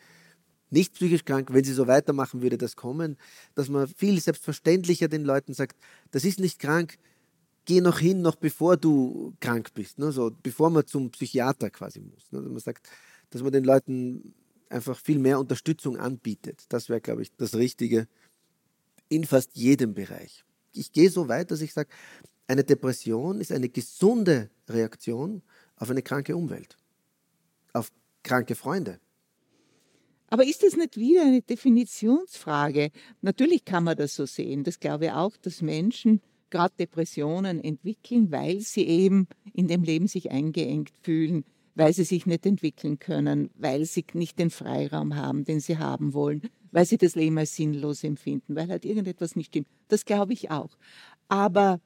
nicht 0.69 0.93
psychisch 0.93 1.25
krank, 1.25 1.49
wenn 1.51 1.63
sie 1.63 1.73
so 1.73 1.87
weitermachen, 1.87 2.41
würde 2.41 2.57
das 2.57 2.75
kommen, 2.75 3.17
dass 3.53 3.69
man 3.69 3.87
viel 3.87 4.19
selbstverständlicher 4.19 5.07
den 5.07 5.23
Leuten 5.23 5.53
sagt, 5.53 5.77
das 6.11 6.25
ist 6.25 6.39
nicht 6.39 6.59
krank, 6.59 6.97
geh 7.65 7.79
noch 7.79 7.99
hin, 7.99 8.21
noch 8.21 8.35
bevor 8.35 8.77
du 8.77 9.33
krank 9.39 9.73
bist, 9.73 9.99
ne? 9.99 10.11
so, 10.11 10.31
bevor 10.41 10.69
man 10.69 10.85
zum 10.87 11.11
Psychiater 11.11 11.69
quasi 11.69 11.99
muss. 12.01 12.31
Ne? 12.31 12.41
Man 12.41 12.59
sagt, 12.59 12.89
dass 13.29 13.43
man 13.43 13.51
den 13.51 13.63
Leuten 13.63 14.33
einfach 14.69 14.97
viel 14.97 15.19
mehr 15.19 15.39
Unterstützung 15.39 15.97
anbietet. 15.97 16.65
Das 16.69 16.89
wäre, 16.89 17.01
glaube 17.01 17.21
ich, 17.21 17.31
das 17.35 17.55
Richtige 17.55 18.07
in 19.09 19.25
fast 19.25 19.55
jedem 19.55 19.93
Bereich. 19.93 20.43
Ich 20.73 20.91
gehe 20.91 21.09
so 21.09 21.27
weit, 21.27 21.51
dass 21.51 21.61
ich 21.61 21.73
sage, 21.73 21.89
eine 22.47 22.63
Depression 22.63 23.39
ist 23.39 23.51
eine 23.51 23.69
gesunde 23.69 24.49
Reaktion 24.67 25.41
auf 25.75 25.89
eine 25.89 26.01
kranke 26.01 26.35
Umwelt, 26.35 26.77
auf 27.73 27.91
kranke 28.23 28.55
Freunde. 28.55 28.99
Aber 30.27 30.45
ist 30.45 30.63
das 30.63 30.75
nicht 30.75 30.97
wieder 30.97 31.21
eine 31.21 31.41
Definitionsfrage? 31.41 32.89
Natürlich 33.21 33.65
kann 33.65 33.83
man 33.83 33.95
das 33.95 34.15
so 34.15 34.25
sehen. 34.25 34.63
Das 34.63 34.79
glaube 34.79 35.05
ich 35.05 35.11
auch, 35.11 35.37
dass 35.37 35.61
Menschen 35.61 36.21
gerade 36.49 36.73
Depressionen 36.79 37.63
entwickeln, 37.63 38.31
weil 38.31 38.59
sie 38.59 38.87
eben 38.87 39.27
in 39.53 39.67
dem 39.67 39.83
Leben 39.83 40.07
sich 40.07 40.31
eingeengt 40.31 40.93
fühlen, 41.01 41.45
weil 41.75 41.93
sie 41.93 42.03
sich 42.03 42.25
nicht 42.25 42.45
entwickeln 42.45 42.99
können, 42.99 43.49
weil 43.55 43.85
sie 43.85 44.05
nicht 44.13 44.39
den 44.39 44.49
Freiraum 44.49 45.15
haben, 45.15 45.43
den 45.43 45.59
sie 45.59 45.77
haben 45.77 46.13
wollen, 46.13 46.49
weil 46.73 46.85
sie 46.85 46.97
das 46.97 47.15
Leben 47.15 47.37
als 47.37 47.55
sinnlos 47.55 48.03
empfinden, 48.03 48.55
weil 48.55 48.67
halt 48.67 48.83
irgendetwas 48.83 49.35
nicht 49.35 49.47
stimmt. 49.47 49.67
Das 49.87 50.03
glaube 50.03 50.33
ich 50.33 50.51
auch. 50.51 50.75
Aber 51.29 51.79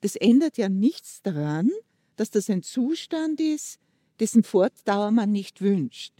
das 0.00 0.16
ändert 0.16 0.56
ja 0.56 0.68
nichts 0.68 1.20
daran, 1.22 1.70
dass 2.16 2.30
das 2.30 2.48
ein 2.48 2.62
Zustand 2.62 3.40
ist, 3.40 3.78
dessen 4.20 4.44
Fortdauer 4.44 5.10
man 5.10 5.30
nicht 5.30 5.60
wünscht, 5.60 6.14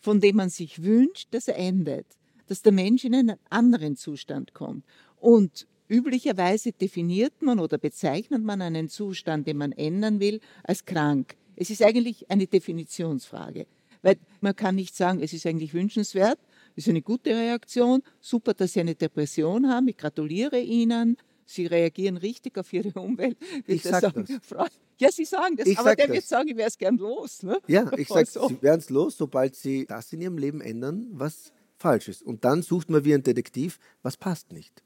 von 0.00 0.20
dem 0.20 0.36
man 0.36 0.50
sich 0.50 0.82
wünscht, 0.82 1.28
dass 1.32 1.48
er 1.48 1.56
endet, 1.56 2.06
dass 2.46 2.62
der 2.62 2.72
Mensch 2.72 3.04
in 3.04 3.14
einen 3.14 3.36
anderen 3.50 3.96
Zustand 3.96 4.54
kommt. 4.54 4.84
Und 5.18 5.66
Üblicherweise 5.92 6.72
definiert 6.72 7.42
man 7.42 7.58
oder 7.58 7.76
bezeichnet 7.76 8.42
man 8.42 8.62
einen 8.62 8.88
Zustand, 8.88 9.46
den 9.46 9.58
man 9.58 9.72
ändern 9.72 10.20
will, 10.20 10.40
als 10.64 10.86
krank. 10.86 11.36
Es 11.54 11.68
ist 11.68 11.82
eigentlich 11.82 12.30
eine 12.30 12.46
Definitionsfrage, 12.46 13.66
weil 14.00 14.16
man 14.40 14.56
kann 14.56 14.74
nicht 14.74 14.96
sagen, 14.96 15.20
es 15.20 15.34
ist 15.34 15.44
eigentlich 15.44 15.74
wünschenswert, 15.74 16.38
es 16.76 16.86
ist 16.86 16.90
eine 16.90 17.02
gute 17.02 17.30
Reaktion, 17.30 18.02
super, 18.20 18.54
dass 18.54 18.72
Sie 18.72 18.80
eine 18.80 18.94
Depression 18.94 19.68
haben, 19.68 19.88
ich 19.88 19.96
gratuliere 19.96 20.60
Ihnen, 20.60 21.16
Sie 21.44 21.66
reagieren 21.66 22.16
richtig 22.16 22.56
auf 22.58 22.72
Ihre 22.72 22.98
Umwelt. 23.00 23.36
Ich 23.66 23.82
sage 23.82 24.24
das. 24.24 24.70
Ja, 24.98 25.10
Sie 25.10 25.24
sagen 25.24 25.56
das, 25.56 25.66
ich 25.66 25.78
aber 25.78 25.96
der 25.96 26.06
das. 26.06 26.14
wird 26.14 26.24
sagen, 26.24 26.48
ich 26.48 26.56
wäre 26.56 26.68
es 26.68 26.78
gern 26.78 26.96
los. 26.96 27.42
Ne? 27.42 27.58
Ja, 27.66 27.90
ich 27.96 28.08
sage, 28.08 28.26
so. 28.26 28.48
Sie 28.48 28.62
werden 28.62 28.80
es 28.80 28.90
los, 28.90 29.16
sobald 29.16 29.56
Sie 29.56 29.84
das 29.86 30.12
in 30.12 30.20
Ihrem 30.20 30.38
Leben 30.38 30.60
ändern, 30.60 31.08
was 31.10 31.52
falsch 31.76 32.08
ist. 32.08 32.22
Und 32.22 32.44
dann 32.44 32.62
sucht 32.62 32.88
man 32.88 33.04
wie 33.04 33.12
ein 33.12 33.22
Detektiv, 33.22 33.78
was 34.02 34.16
passt 34.16 34.52
nicht. 34.52 34.82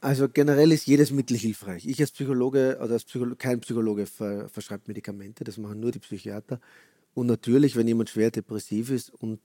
Also 0.00 0.28
generell 0.28 0.72
ist 0.72 0.86
jedes 0.86 1.12
Mittel 1.12 1.36
hilfreich. 1.36 1.86
Ich 1.86 2.00
als 2.00 2.10
Psychologe 2.10 2.78
oder 2.82 2.94
als 2.94 3.04
Psycholo 3.04 3.36
kein 3.36 3.60
Psychologe 3.60 4.06
ver 4.06 4.48
verschreibt 4.48 4.88
Medikamente, 4.88 5.44
das 5.44 5.58
machen 5.58 5.78
nur 5.78 5.92
die 5.92 6.00
Psychiater. 6.00 6.60
Und 7.14 7.28
natürlich, 7.28 7.76
wenn 7.76 7.86
jemand 7.86 8.10
schwer 8.10 8.32
depressiv 8.32 8.90
ist 8.90 9.10
und 9.10 9.40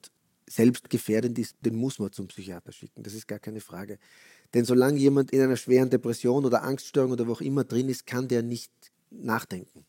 selbst 0.49 0.89
gefährdend 0.89 1.37
ist, 1.39 1.57
den 1.61 1.75
muss 1.75 1.99
man 1.99 2.11
zum 2.11 2.27
Psychiater 2.27 2.71
schicken. 2.71 3.03
Das 3.03 3.13
ist 3.13 3.27
gar 3.27 3.39
keine 3.39 3.59
Frage. 3.59 3.99
Denn 4.53 4.65
solange 4.65 4.97
jemand 4.97 5.31
in 5.31 5.41
einer 5.41 5.57
schweren 5.57 5.89
Depression 5.89 6.45
oder 6.45 6.63
Angststörung 6.63 7.11
oder 7.11 7.27
wo 7.27 7.33
auch 7.33 7.41
immer 7.41 7.63
drin 7.63 7.89
ist, 7.89 8.05
kann 8.05 8.27
der 8.27 8.43
nicht 8.43 8.71
nachdenken. 9.09 9.85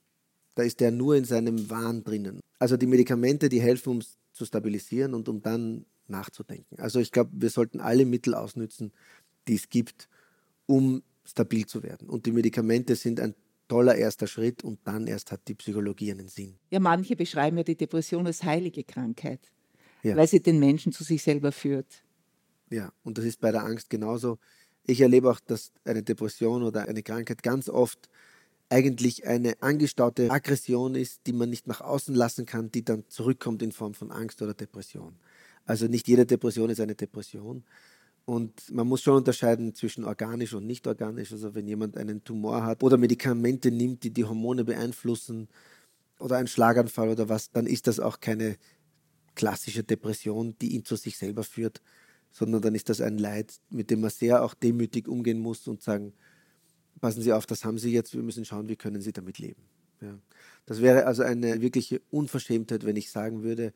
Da 0.55 0.65
ist 0.65 0.81
der 0.81 0.91
nur 0.91 1.15
in 1.15 1.25
seinem 1.25 1.71
Wahn 1.71 2.03
drinnen. 2.03 2.41
Also 2.59 2.77
die 2.77 2.87
Medikamente, 2.87 3.49
die 3.49 3.61
helfen, 3.61 3.91
um 3.91 3.99
es 3.99 4.19
zu 4.33 4.45
stabilisieren 4.45 5.15
und 5.15 5.29
um 5.29 5.41
dann 5.41 5.87
nachzudenken. 6.09 6.81
Also 6.81 6.99
ich 6.99 7.13
glaube, 7.13 7.31
wir 7.35 7.51
sollten 7.51 7.81
alle 7.81 8.05
Mittel 8.05 8.35
ausnützen, 8.35 8.93
die 9.47 9.55
es 9.55 9.69
gibt, 9.69 10.09
um 10.67 11.03
stabil 11.25 11.67
zu 11.67 11.83
werden. 11.83 12.09
Und 12.09 12.27
die 12.27 12.33
Medikamente 12.33 12.97
sind 12.97 13.21
ein 13.21 13.35
toller 13.69 13.95
erster 13.97 14.27
Schritt 14.27 14.65
und 14.65 14.81
dann 14.85 15.07
erst 15.07 15.31
hat 15.31 15.47
die 15.47 15.55
Psychologie 15.55 16.11
einen 16.11 16.29
Sinn. 16.29 16.59
Ja, 16.71 16.81
manche 16.81 17.17
beschreiben 17.17 17.59
ja 17.59 17.65
die 17.65 17.77
Depression 17.77 18.27
als 18.27 18.43
heilige 18.43 18.83
Krankheit, 18.83 19.53
ja. 20.03 20.17
weil 20.17 20.29
sie 20.29 20.41
den 20.41 20.59
Menschen 20.59 20.93
zu 20.93 21.05
sich 21.05 21.23
selber 21.23 21.53
führt. 21.53 22.03
Ja, 22.71 22.93
und 23.03 23.19
das 23.19 23.25
ist 23.25 23.41
bei 23.41 23.51
der 23.51 23.65
Angst 23.65 23.91
genauso. 23.91 24.39
Ich 24.85 25.01
erlebe 25.01 25.31
auch, 25.31 25.41
dass 25.41 25.73
eine 25.85 26.03
Depression 26.03 26.63
oder 26.63 26.89
eine 26.89 27.03
Krankheit 27.03 27.43
ganz 27.43 27.69
oft 27.69 28.09
eigentlich 28.71 29.27
eine 29.27 29.63
angestaute 29.63 30.31
Aggression 30.31 30.95
ist, 30.95 31.23
die 31.27 31.33
man 31.33 31.49
nicht 31.49 31.67
nach 31.67 31.81
außen 31.81 32.15
lassen 32.15 32.45
kann, 32.45 32.71
die 32.71 32.85
dann 32.85 33.05
zurückkommt 33.09 33.63
in 33.63 33.73
Form 33.73 33.95
von 33.95 34.11
Angst 34.11 34.43
oder 34.43 34.55
Depression. 34.55 35.17
Also 35.65 35.87
nicht 35.87 36.09
jede 36.09 36.27
Depression 36.27 36.69
ist 36.69 36.81
eine 36.81 36.95
Depression, 36.95 37.65
und 38.29 38.71
man 38.71 38.87
muss 38.87 39.01
schon 39.01 39.17
unterscheiden 39.17 39.75
zwischen 39.75 40.05
organisch 40.05 40.53
und 40.53 40.67
nicht 40.67 40.87
organisch. 40.87 41.33
Also 41.33 41.55
wenn 41.55 41.67
jemand 41.67 41.97
einen 41.97 42.23
Tumor 42.25 42.63
hat 42.63 42.83
oder 42.83 42.99
Medikamente 42.99 43.71
nimmt, 43.71 44.03
die 44.03 44.11
die 44.11 44.27
Hormone 44.27 44.67
beeinflussen 44.67 45.49
oder 46.19 46.37
einen 46.37 46.47
Schlaganfall 46.47 47.09
oder 47.09 47.31
was, 47.31 47.53
dann 47.53 47.67
ist 47.67 47.87
das 47.87 47.99
auch 47.99 48.21
keine 48.21 48.59
klassische 49.39 49.85
Depression, 49.85 50.57
die 50.61 50.75
ihn 50.75 50.85
zu 50.85 50.97
sich 50.97 51.17
selber 51.17 51.45
führt, 51.45 51.81
sondern 52.33 52.61
dann 52.61 52.75
ist 52.75 52.89
das 52.89 53.01
ein 53.01 53.19
Leid, 53.19 53.55
mit 53.71 53.89
dem 53.91 54.01
man 54.01 54.11
sehr 54.11 54.43
auch 54.43 54.53
demütig 54.53 55.07
umgehen 55.07 55.39
muss 55.39 55.69
und 55.69 55.81
sagen, 55.81 56.13
passen 57.01 57.23
Sie 57.23 57.33
auf, 57.33 57.47
das 57.47 57.65
haben 57.65 57.79
Sie 57.79 57.93
jetzt, 57.93 58.15
wir 58.15 58.23
müssen 58.23 58.45
schauen, 58.45 58.69
wie 58.69 58.75
können 58.75 59.01
Sie 59.01 59.13
damit 59.13 59.39
leben. 59.39 59.63
Ja. 60.01 60.19
Das 60.67 60.83
wäre 60.83 61.07
also 61.07 61.23
eine 61.23 61.61
wirkliche 61.61 62.01
Unverschämtheit, 62.11 62.85
wenn 62.85 62.97
ich 62.97 63.11
sagen 63.11 63.45
würde, 63.45 63.73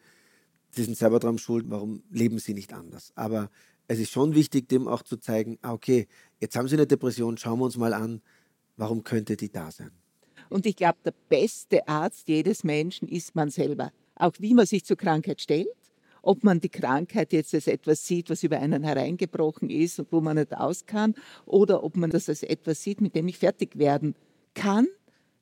Sie 0.70 0.82
sind 0.82 0.96
selber 0.96 1.20
dran 1.20 1.38
schuld, 1.38 1.66
warum 1.68 2.02
leben 2.10 2.40
Sie 2.40 2.54
nicht 2.54 2.72
anders? 2.72 3.12
Aber 3.14 3.48
es 3.86 4.00
ist 4.00 4.10
schon 4.10 4.34
wichtig, 4.34 4.68
dem 4.68 4.88
auch 4.88 5.02
zu 5.02 5.16
zeigen, 5.16 5.58
ah, 5.62 5.72
okay, 5.72 6.08
jetzt 6.40 6.56
haben 6.56 6.66
Sie 6.66 6.74
eine 6.74 6.88
Depression, 6.88 7.38
schauen 7.38 7.60
wir 7.60 7.66
uns 7.66 7.76
mal 7.76 7.94
an, 7.94 8.20
warum 8.76 9.04
könnte 9.04 9.36
die 9.36 9.52
da 9.52 9.70
sein? 9.70 9.92
Und 10.48 10.66
ich 10.66 10.74
glaube, 10.74 10.98
der 11.04 11.14
beste 11.28 11.86
Arzt 11.86 12.28
jedes 12.28 12.64
Menschen 12.64 13.06
ist 13.08 13.36
man 13.36 13.48
selber. 13.50 13.92
Auch 14.22 14.34
wie 14.38 14.54
man 14.54 14.66
sich 14.66 14.84
zur 14.84 14.96
Krankheit 14.96 15.40
stellt, 15.40 15.66
ob 16.22 16.44
man 16.44 16.60
die 16.60 16.68
Krankheit 16.68 17.32
jetzt 17.32 17.54
als 17.54 17.66
etwas 17.66 18.06
sieht, 18.06 18.30
was 18.30 18.44
über 18.44 18.60
einen 18.60 18.84
hereingebrochen 18.84 19.68
ist 19.68 19.98
und 19.98 20.12
wo 20.12 20.20
man 20.20 20.36
nicht 20.36 20.56
aus 20.56 20.86
kann, 20.86 21.16
oder 21.44 21.82
ob 21.82 21.96
man 21.96 22.08
das 22.08 22.28
als 22.28 22.44
etwas 22.44 22.80
sieht, 22.84 23.00
mit 23.00 23.16
dem 23.16 23.26
ich 23.26 23.36
fertig 23.36 23.76
werden 23.78 24.14
kann, 24.54 24.86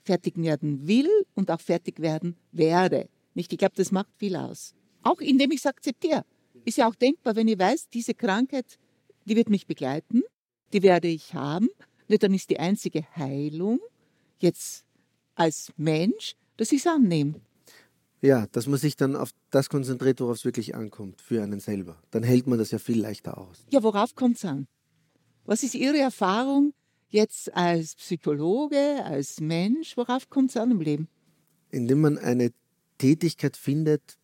fertig 0.03 0.39
werden 0.39 0.89
will 0.89 1.11
und 1.35 1.51
auch 1.51 1.61
fertig 1.61 2.01
werden 2.01 2.37
werde. 2.53 3.11
Nicht? 3.35 3.53
Ich 3.53 3.59
glaube, 3.59 3.75
das 3.77 3.93
macht 3.93 4.09
viel 4.17 4.35
aus. 4.35 4.75
Auch 5.03 5.21
indem 5.21 5.51
ich 5.51 5.59
es 5.59 5.67
akzeptiere. 5.67 6.25
Ist 6.65 6.79
ja 6.79 6.89
auch 6.89 6.95
denkbar, 6.95 7.37
wenn 7.37 7.49
ich 7.49 7.59
weiß, 7.59 7.91
diese 7.91 8.15
Krankheit, 8.15 8.79
die 9.27 9.37
wird 9.37 9.51
mich 9.51 9.67
begleiten, 9.67 10.23
die 10.73 10.83
werde 10.83 11.09
ich 11.09 11.35
haben. 11.35 11.69
Dann 12.09 12.33
ist 12.33 12.49
die 12.49 12.59
einzige 12.59 13.05
Heilung 13.15 13.79
jetzt 14.39 14.87
als 15.35 15.71
Mensch, 15.77 16.35
dass 16.57 16.73
ich 16.73 16.79
es 16.79 16.87
annehme. 16.87 17.43
Ja, 18.23 18.47
dass 18.53 18.67
man 18.67 18.79
sich 18.79 18.97
dann 18.97 19.17
auf 19.17 19.31
das 19.51 19.69
konzentriert, 19.71 20.21
worauf 20.21 20.37
es 20.37 20.45
wirklich 20.45 20.75
ankommt, 20.75 21.23
für 21.23 21.43
einen 21.43 21.61
selber. 21.61 22.03
Dann 22.11 22.23
hält 22.23 22.47
man 22.47 22.59
das 22.59 22.71
ja 22.71 22.79
viel 22.79 23.01
leichter 23.01 23.39
aus. 23.39 23.65
Ja, 23.71 23.83
worauf 23.83 24.15
kommt 24.15 24.37
es 24.37 24.45
an? 24.45 24.67
Was 25.47 25.63
ist 25.63 25.75
Ihre 25.75 25.99
Erfahrung 25.99 26.75
jetzt 27.09 27.55
als 27.55 27.95
Psychologe, 27.97 29.03
als 29.05 29.41
Mensch? 29.41 29.97
Worauf 29.97 30.29
kommt 30.29 30.51
es 30.51 30.57
an 30.57 30.71
im 30.71 30.81
Leben? 30.81 31.09
Indem 31.71 32.03
man 32.03 32.19
eine 32.19 32.53
Tätigkeit 32.99 33.57
findet, 33.57 34.19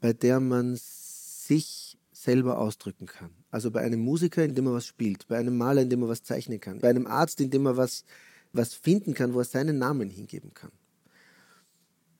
bei 0.00 0.14
der 0.14 0.40
man 0.40 0.78
sich 0.78 1.98
selber 2.12 2.58
ausdrücken 2.58 3.06
kann. 3.06 3.30
Also 3.50 3.70
bei 3.70 3.80
einem 3.82 4.00
Musiker, 4.00 4.44
indem 4.44 4.68
er 4.68 4.74
was 4.74 4.86
spielt, 4.86 5.26
bei 5.28 5.36
einem 5.36 5.56
Maler, 5.56 5.82
indem 5.82 6.02
er 6.02 6.08
was 6.08 6.22
zeichnen 6.22 6.60
kann, 6.60 6.78
bei 6.78 6.88
einem 6.88 7.06
Arzt, 7.06 7.40
indem 7.40 7.66
er 7.66 7.76
was, 7.76 8.04
was 8.52 8.74
finden 8.74 9.12
kann, 9.12 9.34
wo 9.34 9.40
er 9.40 9.44
seinen 9.44 9.78
Namen 9.78 10.08
hingeben 10.08 10.54
kann. 10.54 10.70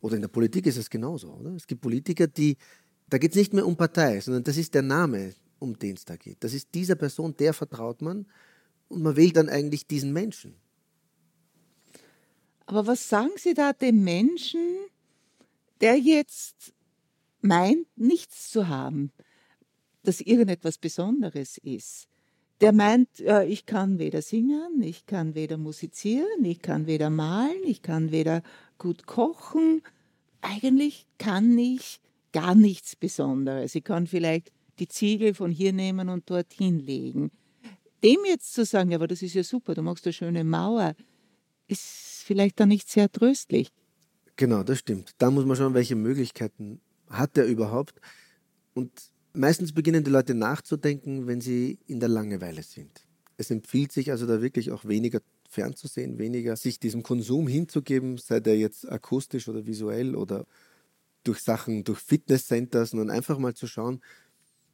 Oder 0.02 0.16
in 0.16 0.22
der 0.22 0.28
Politik 0.28 0.66
ist 0.66 0.76
es 0.76 0.90
genauso, 0.90 1.32
oder? 1.32 1.54
Es 1.54 1.66
gibt 1.66 1.80
Politiker, 1.80 2.26
die, 2.26 2.56
da 3.08 3.18
geht 3.18 3.30
es 3.30 3.36
nicht 3.36 3.54
mehr 3.54 3.66
um 3.66 3.76
Partei, 3.76 4.20
sondern 4.20 4.42
das 4.42 4.56
ist 4.56 4.74
der 4.74 4.82
Name, 4.82 5.32
um 5.60 5.78
den 5.78 5.94
es 5.94 6.04
da 6.04 6.16
geht. 6.16 6.38
Das 6.40 6.52
ist 6.52 6.74
dieser 6.74 6.96
Person, 6.96 7.36
der 7.36 7.54
vertraut 7.54 8.02
man 8.02 8.26
und 8.88 9.02
man 9.02 9.16
wählt 9.16 9.36
dann 9.36 9.48
eigentlich 9.48 9.86
diesen 9.86 10.12
Menschen. 10.12 10.56
Aber 12.66 12.86
was 12.86 13.08
sagen 13.08 13.30
Sie 13.36 13.54
da 13.54 13.72
dem 13.72 14.02
Menschen, 14.02 14.60
der 15.80 15.96
jetzt 15.98 16.74
meint, 17.40 17.86
nichts 17.96 18.50
zu 18.50 18.68
haben, 18.68 19.12
dass 20.02 20.20
irgendetwas 20.20 20.78
Besonderes 20.78 21.58
ist. 21.58 22.08
Der 22.62 22.72
meint, 22.72 23.18
äh, 23.18 23.44
ich 23.44 23.66
kann 23.66 23.98
weder 23.98 24.22
singen, 24.22 24.80
ich 24.82 25.04
kann 25.06 25.34
weder 25.34 25.58
musizieren, 25.58 26.44
ich 26.44 26.62
kann 26.62 26.86
weder 26.86 27.10
malen, 27.10 27.64
ich 27.64 27.82
kann 27.82 28.12
weder 28.12 28.42
gut 28.78 29.04
kochen. 29.06 29.82
Eigentlich 30.42 31.08
kann 31.18 31.58
ich 31.58 32.00
gar 32.32 32.54
nichts 32.54 32.94
Besonderes. 32.94 33.74
Ich 33.74 33.82
kann 33.82 34.06
vielleicht 34.06 34.52
die 34.78 34.86
Ziegel 34.86 35.34
von 35.34 35.50
hier 35.50 35.72
nehmen 35.72 36.08
und 36.08 36.30
dorthin 36.30 36.78
legen. 36.78 37.32
Dem 38.04 38.18
jetzt 38.26 38.54
zu 38.54 38.64
sagen, 38.64 38.90
ja, 38.90 38.96
aber 38.98 39.08
das 39.08 39.22
ist 39.22 39.34
ja 39.34 39.42
super, 39.42 39.74
du 39.74 39.82
machst 39.82 40.06
eine 40.06 40.12
schöne 40.12 40.44
Mauer, 40.44 40.94
ist 41.66 42.22
vielleicht 42.24 42.60
dann 42.60 42.68
nicht 42.68 42.88
sehr 42.88 43.10
tröstlich. 43.10 43.70
Genau, 44.36 44.62
das 44.62 44.78
stimmt. 44.78 45.10
Da 45.18 45.32
muss 45.32 45.44
man 45.44 45.56
schauen, 45.56 45.74
welche 45.74 45.96
Möglichkeiten 45.96 46.80
hat 47.08 47.36
er 47.36 47.44
überhaupt? 47.44 48.00
Und 48.74 49.11
meistens 49.34 49.72
beginnen 49.72 50.04
die 50.04 50.10
Leute 50.10 50.34
nachzudenken, 50.34 51.26
wenn 51.26 51.40
sie 51.40 51.78
in 51.86 52.00
der 52.00 52.08
Langeweile 52.08 52.62
sind. 52.62 53.06
Es 53.36 53.50
empfiehlt 53.50 53.92
sich 53.92 54.10
also 54.10 54.26
da 54.26 54.42
wirklich 54.42 54.70
auch 54.70 54.84
weniger 54.84 55.20
fernzusehen, 55.48 56.18
weniger 56.18 56.56
sich 56.56 56.78
diesem 56.78 57.02
Konsum 57.02 57.46
hinzugeben, 57.46 58.18
sei 58.18 58.40
der 58.40 58.58
jetzt 58.58 58.90
akustisch 58.90 59.48
oder 59.48 59.66
visuell 59.66 60.14
oder 60.14 60.46
durch 61.24 61.40
Sachen, 61.40 61.84
durch 61.84 61.98
Fitnesscenter, 61.98 62.86
sondern 62.86 63.10
einfach 63.10 63.38
mal 63.38 63.54
zu 63.54 63.66
schauen, 63.66 64.00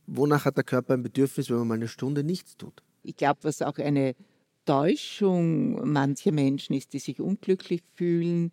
wonach 0.06 0.44
hat 0.44 0.56
der 0.56 0.64
Körper 0.64 0.94
ein 0.94 1.02
Bedürfnis, 1.02 1.50
wenn 1.50 1.58
man 1.58 1.68
mal 1.68 1.74
eine 1.74 1.88
Stunde 1.88 2.24
nichts 2.24 2.56
tut. 2.56 2.82
Ich 3.02 3.16
glaube, 3.16 3.40
was 3.42 3.62
auch 3.62 3.78
eine 3.78 4.14
Täuschung 4.64 5.90
mancher 5.90 6.32
Menschen 6.32 6.74
ist, 6.74 6.92
die 6.92 6.98
sich 6.98 7.20
unglücklich 7.20 7.82
fühlen, 7.94 8.52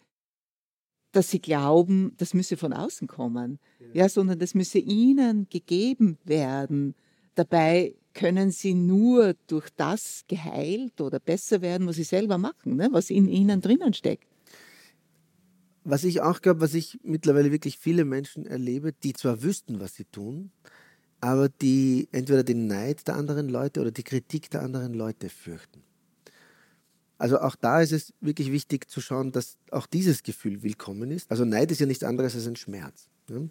dass 1.16 1.32
sie 1.32 1.40
glauben, 1.40 2.14
das 2.18 2.34
müsse 2.34 2.58
von 2.58 2.74
außen 2.74 3.08
kommen, 3.08 3.60
ja. 3.80 4.04
ja, 4.04 4.10
sondern 4.10 4.38
das 4.38 4.54
müsse 4.54 4.80
ihnen 4.80 5.48
gegeben 5.50 6.18
werden. 6.26 6.94
Dabei 7.36 7.96
können 8.14 8.52
sie 8.52 8.74
nur 8.74 9.36
durch 9.48 9.70
das 9.78 10.26
geheilt 10.28 11.00
oder 11.00 11.20
besser 11.20 11.62
werden, 11.62 11.88
was 11.88 11.96
sie 11.96 12.04
selber 12.04 12.38
machen, 12.38 12.76
ne? 12.76 12.90
was 12.92 13.10
in 13.10 13.30
ihnen 13.30 13.62
drinnen 13.62 13.94
steckt. 13.94 14.28
Was 15.86 16.04
ich 16.04 16.22
auch 16.22 16.42
glaube, 16.42 16.62
was 16.62 16.74
ich 16.74 17.00
mittlerweile 17.04 17.52
wirklich 17.52 17.78
viele 17.78 18.04
Menschen 18.04 18.46
erlebe, 18.46 18.92
die 18.92 19.14
zwar 19.14 19.42
wüssten, 19.44 19.80
was 19.80 19.96
sie 19.96 20.06
tun, 20.06 20.52
aber 21.22 21.48
die 21.48 22.10
entweder 22.12 22.44
den 22.44 22.68
Neid 22.68 23.08
der 23.08 23.16
anderen 23.16 23.48
Leute 23.48 23.80
oder 23.80 23.92
die 23.92 24.04
Kritik 24.04 24.50
der 24.50 24.64
anderen 24.64 24.94
Leute 24.94 25.30
fürchten. 25.30 25.85
Also 27.18 27.40
auch 27.40 27.56
da 27.56 27.82
ist 27.82 27.92
es 27.92 28.14
wirklich 28.20 28.52
wichtig 28.52 28.90
zu 28.90 29.00
schauen, 29.00 29.32
dass 29.32 29.58
auch 29.72 29.88
dieses 29.88 30.24
Gefühl 30.24 30.64
willkommen 30.64 31.12
ist. 31.12 31.32
Also 31.32 31.46
Neid 31.46 31.72
ist 31.72 31.80
ja 31.80 31.86
nichts 31.86 32.04
anderes 32.04 32.36
als 32.36 32.48
ein 32.48 32.56
Schmerz. 32.56 33.08
Ne? 33.30 33.50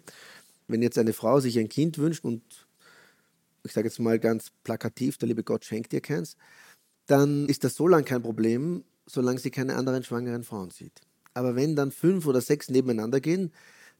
Wenn 0.67 0.81
jetzt 0.81 0.97
eine 0.97 1.13
Frau 1.13 1.39
sich 1.39 1.57
ein 1.57 1.69
Kind 1.69 1.97
wünscht 1.97 2.23
und 2.23 2.43
ich 3.63 3.73
sage 3.73 3.87
jetzt 3.87 3.99
mal 3.99 4.19
ganz 4.19 4.51
plakativ, 4.63 5.17
der 5.17 5.27
liebe 5.27 5.43
Gott 5.43 5.65
schenkt 5.65 5.93
ihr 5.93 6.01
keins, 6.01 6.37
dann 7.07 7.47
ist 7.47 7.63
das 7.63 7.75
so 7.75 7.87
lange 7.87 8.03
kein 8.03 8.21
Problem, 8.21 8.83
solange 9.07 9.39
sie 9.39 9.51
keine 9.51 9.75
anderen 9.75 10.03
schwangeren 10.03 10.43
Frauen 10.43 10.71
sieht. 10.71 11.01
Aber 11.33 11.55
wenn 11.55 11.75
dann 11.75 11.91
fünf 11.91 12.25
oder 12.27 12.41
sechs 12.41 12.69
nebeneinander 12.69 13.19
gehen, 13.19 13.51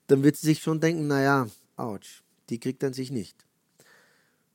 dann 0.08 0.24
wird 0.24 0.38
sie 0.38 0.48
sich 0.48 0.62
schon 0.62 0.80
denken, 0.80 1.08
naja, 1.08 1.48
ouch, 1.76 2.24
die 2.50 2.60
kriegt 2.60 2.84
dann 2.84 2.94
sich 2.94 3.12
nicht. 3.12 3.46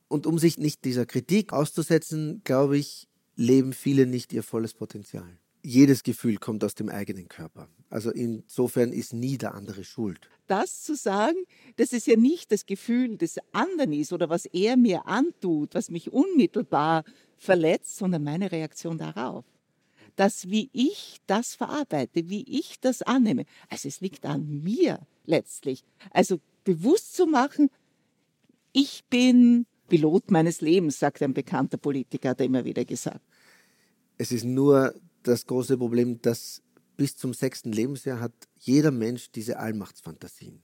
Und 0.07 0.25
um 0.25 0.39
sich 0.39 0.57
nicht 0.57 0.83
dieser 0.83 1.05
Kritik 1.05 1.53
auszusetzen, 1.53 2.41
glaube 2.43 2.77
ich, 2.77 3.07
leben 3.41 3.73
viele 3.73 4.05
nicht 4.05 4.31
ihr 4.31 4.43
volles 4.43 4.73
Potenzial. 4.73 5.37
Jedes 5.63 6.03
Gefühl 6.03 6.37
kommt 6.37 6.63
aus 6.63 6.73
dem 6.73 6.89
eigenen 6.89 7.27
Körper. 7.27 7.67
Also 7.89 8.09
insofern 8.09 8.91
ist 8.91 9.13
nie 9.13 9.37
der 9.37 9.53
andere 9.53 9.83
schuld. 9.83 10.29
Das 10.47 10.81
zu 10.81 10.95
sagen, 10.95 11.37
dass 11.75 11.93
es 11.93 12.05
ja 12.05 12.15
nicht 12.15 12.51
das 12.51 12.65
Gefühl 12.65 13.17
des 13.17 13.37
anderen 13.51 13.93
ist 13.93 14.11
oder 14.11 14.29
was 14.29 14.45
er 14.45 14.75
mir 14.75 15.05
antut, 15.05 15.75
was 15.75 15.91
mich 15.91 16.11
unmittelbar 16.11 17.03
verletzt, 17.37 17.97
sondern 17.97 18.23
meine 18.23 18.51
Reaktion 18.51 18.97
darauf. 18.97 19.45
Dass 20.15 20.49
wie 20.49 20.69
ich 20.73 21.17
das 21.27 21.55
verarbeite, 21.55 22.29
wie 22.29 22.43
ich 22.47 22.79
das 22.79 23.01
annehme. 23.01 23.45
Also 23.69 23.87
es 23.87 24.01
liegt 24.01 24.25
an 24.25 24.63
mir 24.63 24.99
letztlich. 25.25 25.83
Also 26.11 26.39
bewusst 26.63 27.15
zu 27.15 27.27
machen, 27.27 27.69
ich 28.73 29.03
bin 29.09 29.65
Pilot 29.89 30.31
meines 30.31 30.61
Lebens, 30.61 30.99
sagt 30.99 31.21
ein 31.21 31.33
bekannter 31.33 31.77
Politiker, 31.77 32.29
hat 32.29 32.39
er 32.39 32.45
immer 32.45 32.65
wieder 32.65 32.85
gesagt. 32.85 33.21
Es 34.21 34.31
ist 34.31 34.43
nur 34.43 34.93
das 35.23 35.47
große 35.47 35.79
Problem, 35.79 36.21
dass 36.21 36.61
bis 36.95 37.17
zum 37.17 37.33
sechsten 37.33 37.71
Lebensjahr 37.71 38.19
hat 38.19 38.33
jeder 38.59 38.91
Mensch 38.91 39.31
diese 39.31 39.57
Allmachtsfantasien. 39.57 40.61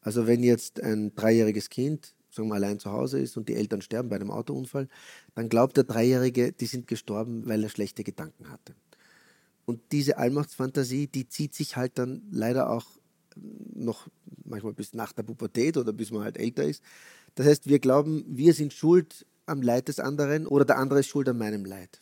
Also 0.00 0.26
wenn 0.26 0.42
jetzt 0.42 0.82
ein 0.82 1.14
dreijähriges 1.14 1.68
Kind, 1.68 2.14
sagen 2.30 2.48
wir 2.48 2.54
allein 2.54 2.78
zu 2.78 2.90
Hause 2.92 3.20
ist 3.20 3.36
und 3.36 3.50
die 3.50 3.56
Eltern 3.56 3.82
sterben 3.82 4.08
bei 4.08 4.16
einem 4.16 4.30
Autounfall, 4.30 4.88
dann 5.34 5.50
glaubt 5.50 5.76
der 5.76 5.84
Dreijährige, 5.84 6.52
die 6.52 6.64
sind 6.64 6.86
gestorben, 6.86 7.42
weil 7.44 7.62
er 7.62 7.68
schlechte 7.68 8.04
Gedanken 8.04 8.48
hatte. 8.48 8.74
Und 9.66 9.82
diese 9.92 10.16
Allmachtsfantasie, 10.16 11.06
die 11.06 11.28
zieht 11.28 11.54
sich 11.54 11.76
halt 11.76 11.98
dann 11.98 12.22
leider 12.30 12.70
auch 12.70 12.86
noch 13.36 14.08
manchmal 14.46 14.72
bis 14.72 14.94
nach 14.94 15.12
der 15.12 15.24
Pubertät 15.24 15.76
oder 15.76 15.92
bis 15.92 16.10
man 16.10 16.24
halt 16.24 16.38
älter 16.38 16.64
ist. 16.64 16.82
Das 17.34 17.46
heißt, 17.46 17.68
wir 17.68 17.80
glauben, 17.80 18.24
wir 18.26 18.54
sind 18.54 18.72
schuld 18.72 19.26
am 19.44 19.60
Leid 19.60 19.88
des 19.88 20.00
anderen 20.00 20.46
oder 20.46 20.64
der 20.64 20.78
andere 20.78 21.00
ist 21.00 21.08
schuld 21.08 21.28
an 21.28 21.36
meinem 21.36 21.66
Leid. 21.66 22.00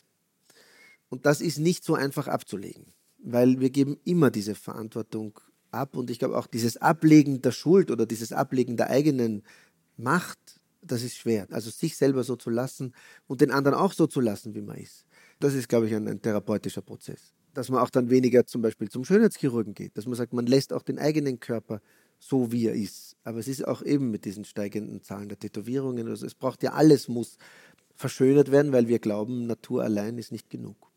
Und 1.13 1.27
das 1.27 1.41
ist 1.41 1.59
nicht 1.59 1.83
so 1.83 1.93
einfach 1.93 2.27
abzulegen, 2.27 2.87
weil 3.19 3.59
wir 3.59 3.69
geben 3.69 3.99
immer 4.03 4.31
diese 4.31 4.55
Verantwortung 4.55 5.39
ab. 5.69 5.95
Und 5.95 6.09
ich 6.09 6.17
glaube 6.17 6.35
auch 6.35 6.47
dieses 6.47 6.77
Ablegen 6.77 7.39
der 7.43 7.51
Schuld 7.51 7.91
oder 7.91 8.07
dieses 8.07 8.33
Ablegen 8.33 8.77
der 8.77 8.89
eigenen 8.89 9.43
Macht, 9.95 10.39
das 10.81 11.03
ist 11.03 11.15
schwer. 11.15 11.45
Also 11.51 11.69
sich 11.69 11.97
selber 11.97 12.23
so 12.23 12.35
zu 12.35 12.49
lassen 12.49 12.95
und 13.27 13.41
den 13.41 13.51
anderen 13.51 13.77
auch 13.77 13.93
so 13.93 14.07
zu 14.07 14.21
lassen, 14.21 14.55
wie 14.55 14.63
man 14.63 14.77
ist. 14.77 15.05
Das 15.39 15.53
ist, 15.53 15.69
glaube 15.69 15.85
ich, 15.85 15.93
ein, 15.93 16.07
ein 16.07 16.19
therapeutischer 16.19 16.81
Prozess. 16.81 17.35
Dass 17.53 17.69
man 17.69 17.79
auch 17.79 17.91
dann 17.91 18.09
weniger 18.09 18.47
zum 18.47 18.63
Beispiel 18.63 18.89
zum 18.89 19.05
Schönheitschirurgen 19.05 19.75
geht, 19.75 19.95
dass 19.95 20.07
man 20.07 20.15
sagt, 20.15 20.33
man 20.33 20.47
lässt 20.47 20.73
auch 20.73 20.81
den 20.81 20.97
eigenen 20.97 21.39
Körper 21.39 21.79
so, 22.17 22.51
wie 22.51 22.65
er 22.65 22.73
ist. 22.73 23.17
Aber 23.23 23.37
es 23.37 23.47
ist 23.47 23.67
auch 23.67 23.83
eben 23.83 24.09
mit 24.09 24.25
diesen 24.25 24.45
steigenden 24.45 25.03
Zahlen 25.03 25.29
der 25.29 25.37
Tätowierungen. 25.37 26.07
Also 26.07 26.25
es 26.25 26.33
braucht 26.33 26.63
ja 26.63 26.73
alles, 26.73 27.07
muss 27.07 27.37
verschönert 27.93 28.49
werden, 28.49 28.71
weil 28.71 28.87
wir 28.87 28.97
glauben, 28.97 29.45
Natur 29.45 29.83
allein 29.83 30.17
ist 30.17 30.31
nicht 30.31 30.49
genug. 30.49 30.91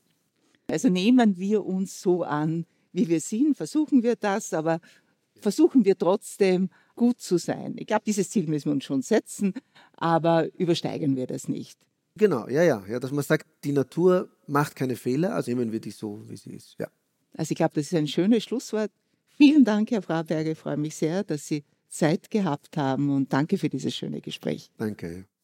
Also 0.68 0.88
nehmen 0.88 1.38
wir 1.38 1.64
uns 1.64 2.00
so 2.00 2.22
an, 2.22 2.66
wie 2.92 3.08
wir 3.08 3.20
sind, 3.20 3.56
versuchen 3.56 4.02
wir 4.02 4.16
das, 4.16 4.52
aber 4.52 4.80
versuchen 5.40 5.84
wir 5.84 5.96
trotzdem 5.96 6.70
gut 6.94 7.20
zu 7.20 7.38
sein. 7.38 7.76
Ich 7.78 7.86
glaube, 7.86 8.04
dieses 8.06 8.30
Ziel 8.30 8.46
müssen 8.48 8.66
wir 8.66 8.72
uns 8.72 8.84
schon 8.84 9.02
setzen, 9.02 9.54
aber 9.96 10.52
übersteigen 10.58 11.14
wir 11.14 11.26
das 11.26 11.48
nicht. 11.48 11.78
Genau, 12.16 12.48
ja, 12.48 12.62
ja, 12.62 12.82
ja, 12.88 12.98
dass 12.98 13.12
man 13.12 13.22
sagt, 13.22 13.46
die 13.64 13.72
Natur 13.72 14.30
macht 14.46 14.74
keine 14.74 14.96
Fehler, 14.96 15.34
also 15.34 15.50
nehmen 15.50 15.70
wir 15.70 15.80
die 15.80 15.90
so, 15.90 16.22
wie 16.28 16.36
sie 16.36 16.54
ist. 16.54 16.76
Ja. 16.78 16.88
Also 17.34 17.52
ich 17.52 17.56
glaube, 17.56 17.74
das 17.74 17.86
ist 17.86 17.94
ein 17.94 18.08
schönes 18.08 18.44
Schlusswort. 18.44 18.90
Vielen 19.36 19.64
Dank, 19.64 19.90
Herr 19.90 20.00
Fraberger. 20.00 20.52
Ich 20.52 20.58
freue 20.58 20.78
mich 20.78 20.96
sehr, 20.96 21.22
dass 21.22 21.46
Sie 21.46 21.62
Zeit 21.88 22.30
gehabt 22.30 22.78
haben 22.78 23.10
und 23.10 23.32
danke 23.32 23.58
für 23.58 23.68
dieses 23.68 23.94
schöne 23.94 24.22
Gespräch. 24.22 24.70
Danke. 24.78 25.08
danke. 25.08 25.35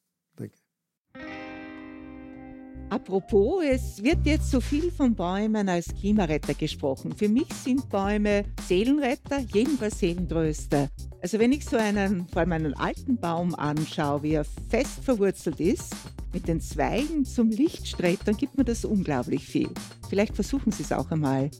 Apropos, 2.92 3.64
es 3.64 4.02
wird 4.02 4.26
jetzt 4.26 4.50
so 4.50 4.60
viel 4.60 4.90
von 4.90 5.14
Bäumen 5.14 5.66
als 5.66 5.94
Klimaretter 5.98 6.52
gesprochen. 6.52 7.16
Für 7.16 7.30
mich 7.30 7.50
sind 7.54 7.88
Bäume 7.88 8.44
Seelenretter, 8.68 9.38
jedenfalls 9.50 9.98
Seelentröster. 9.98 10.90
Also 11.22 11.38
wenn 11.38 11.52
ich 11.52 11.64
so 11.64 11.78
einen, 11.78 12.28
vor 12.28 12.40
allem 12.40 12.52
einen 12.52 12.74
alten 12.74 13.16
Baum 13.16 13.54
anschaue, 13.54 14.22
wie 14.22 14.34
er 14.34 14.44
fest 14.44 15.02
verwurzelt 15.02 15.58
ist, 15.58 15.96
mit 16.34 16.46
den 16.46 16.60
Zweigen 16.60 17.24
zum 17.24 17.48
Licht 17.48 17.88
strebt, 17.88 18.28
dann 18.28 18.36
gibt 18.36 18.58
mir 18.58 18.64
das 18.64 18.84
unglaublich 18.84 19.46
viel. 19.46 19.70
Vielleicht 20.10 20.34
versuchen 20.34 20.70
Sie 20.70 20.82
es 20.82 20.92
auch 20.92 21.10
einmal. 21.10 21.50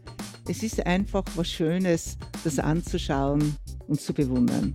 Es 0.47 0.63
ist 0.63 0.85
einfach 0.85 1.25
was 1.35 1.49
Schönes, 1.49 2.19
das 2.45 2.59
anzuschauen 2.59 3.57
und 3.89 3.99
zu 3.99 4.13
bewundern. 4.13 4.75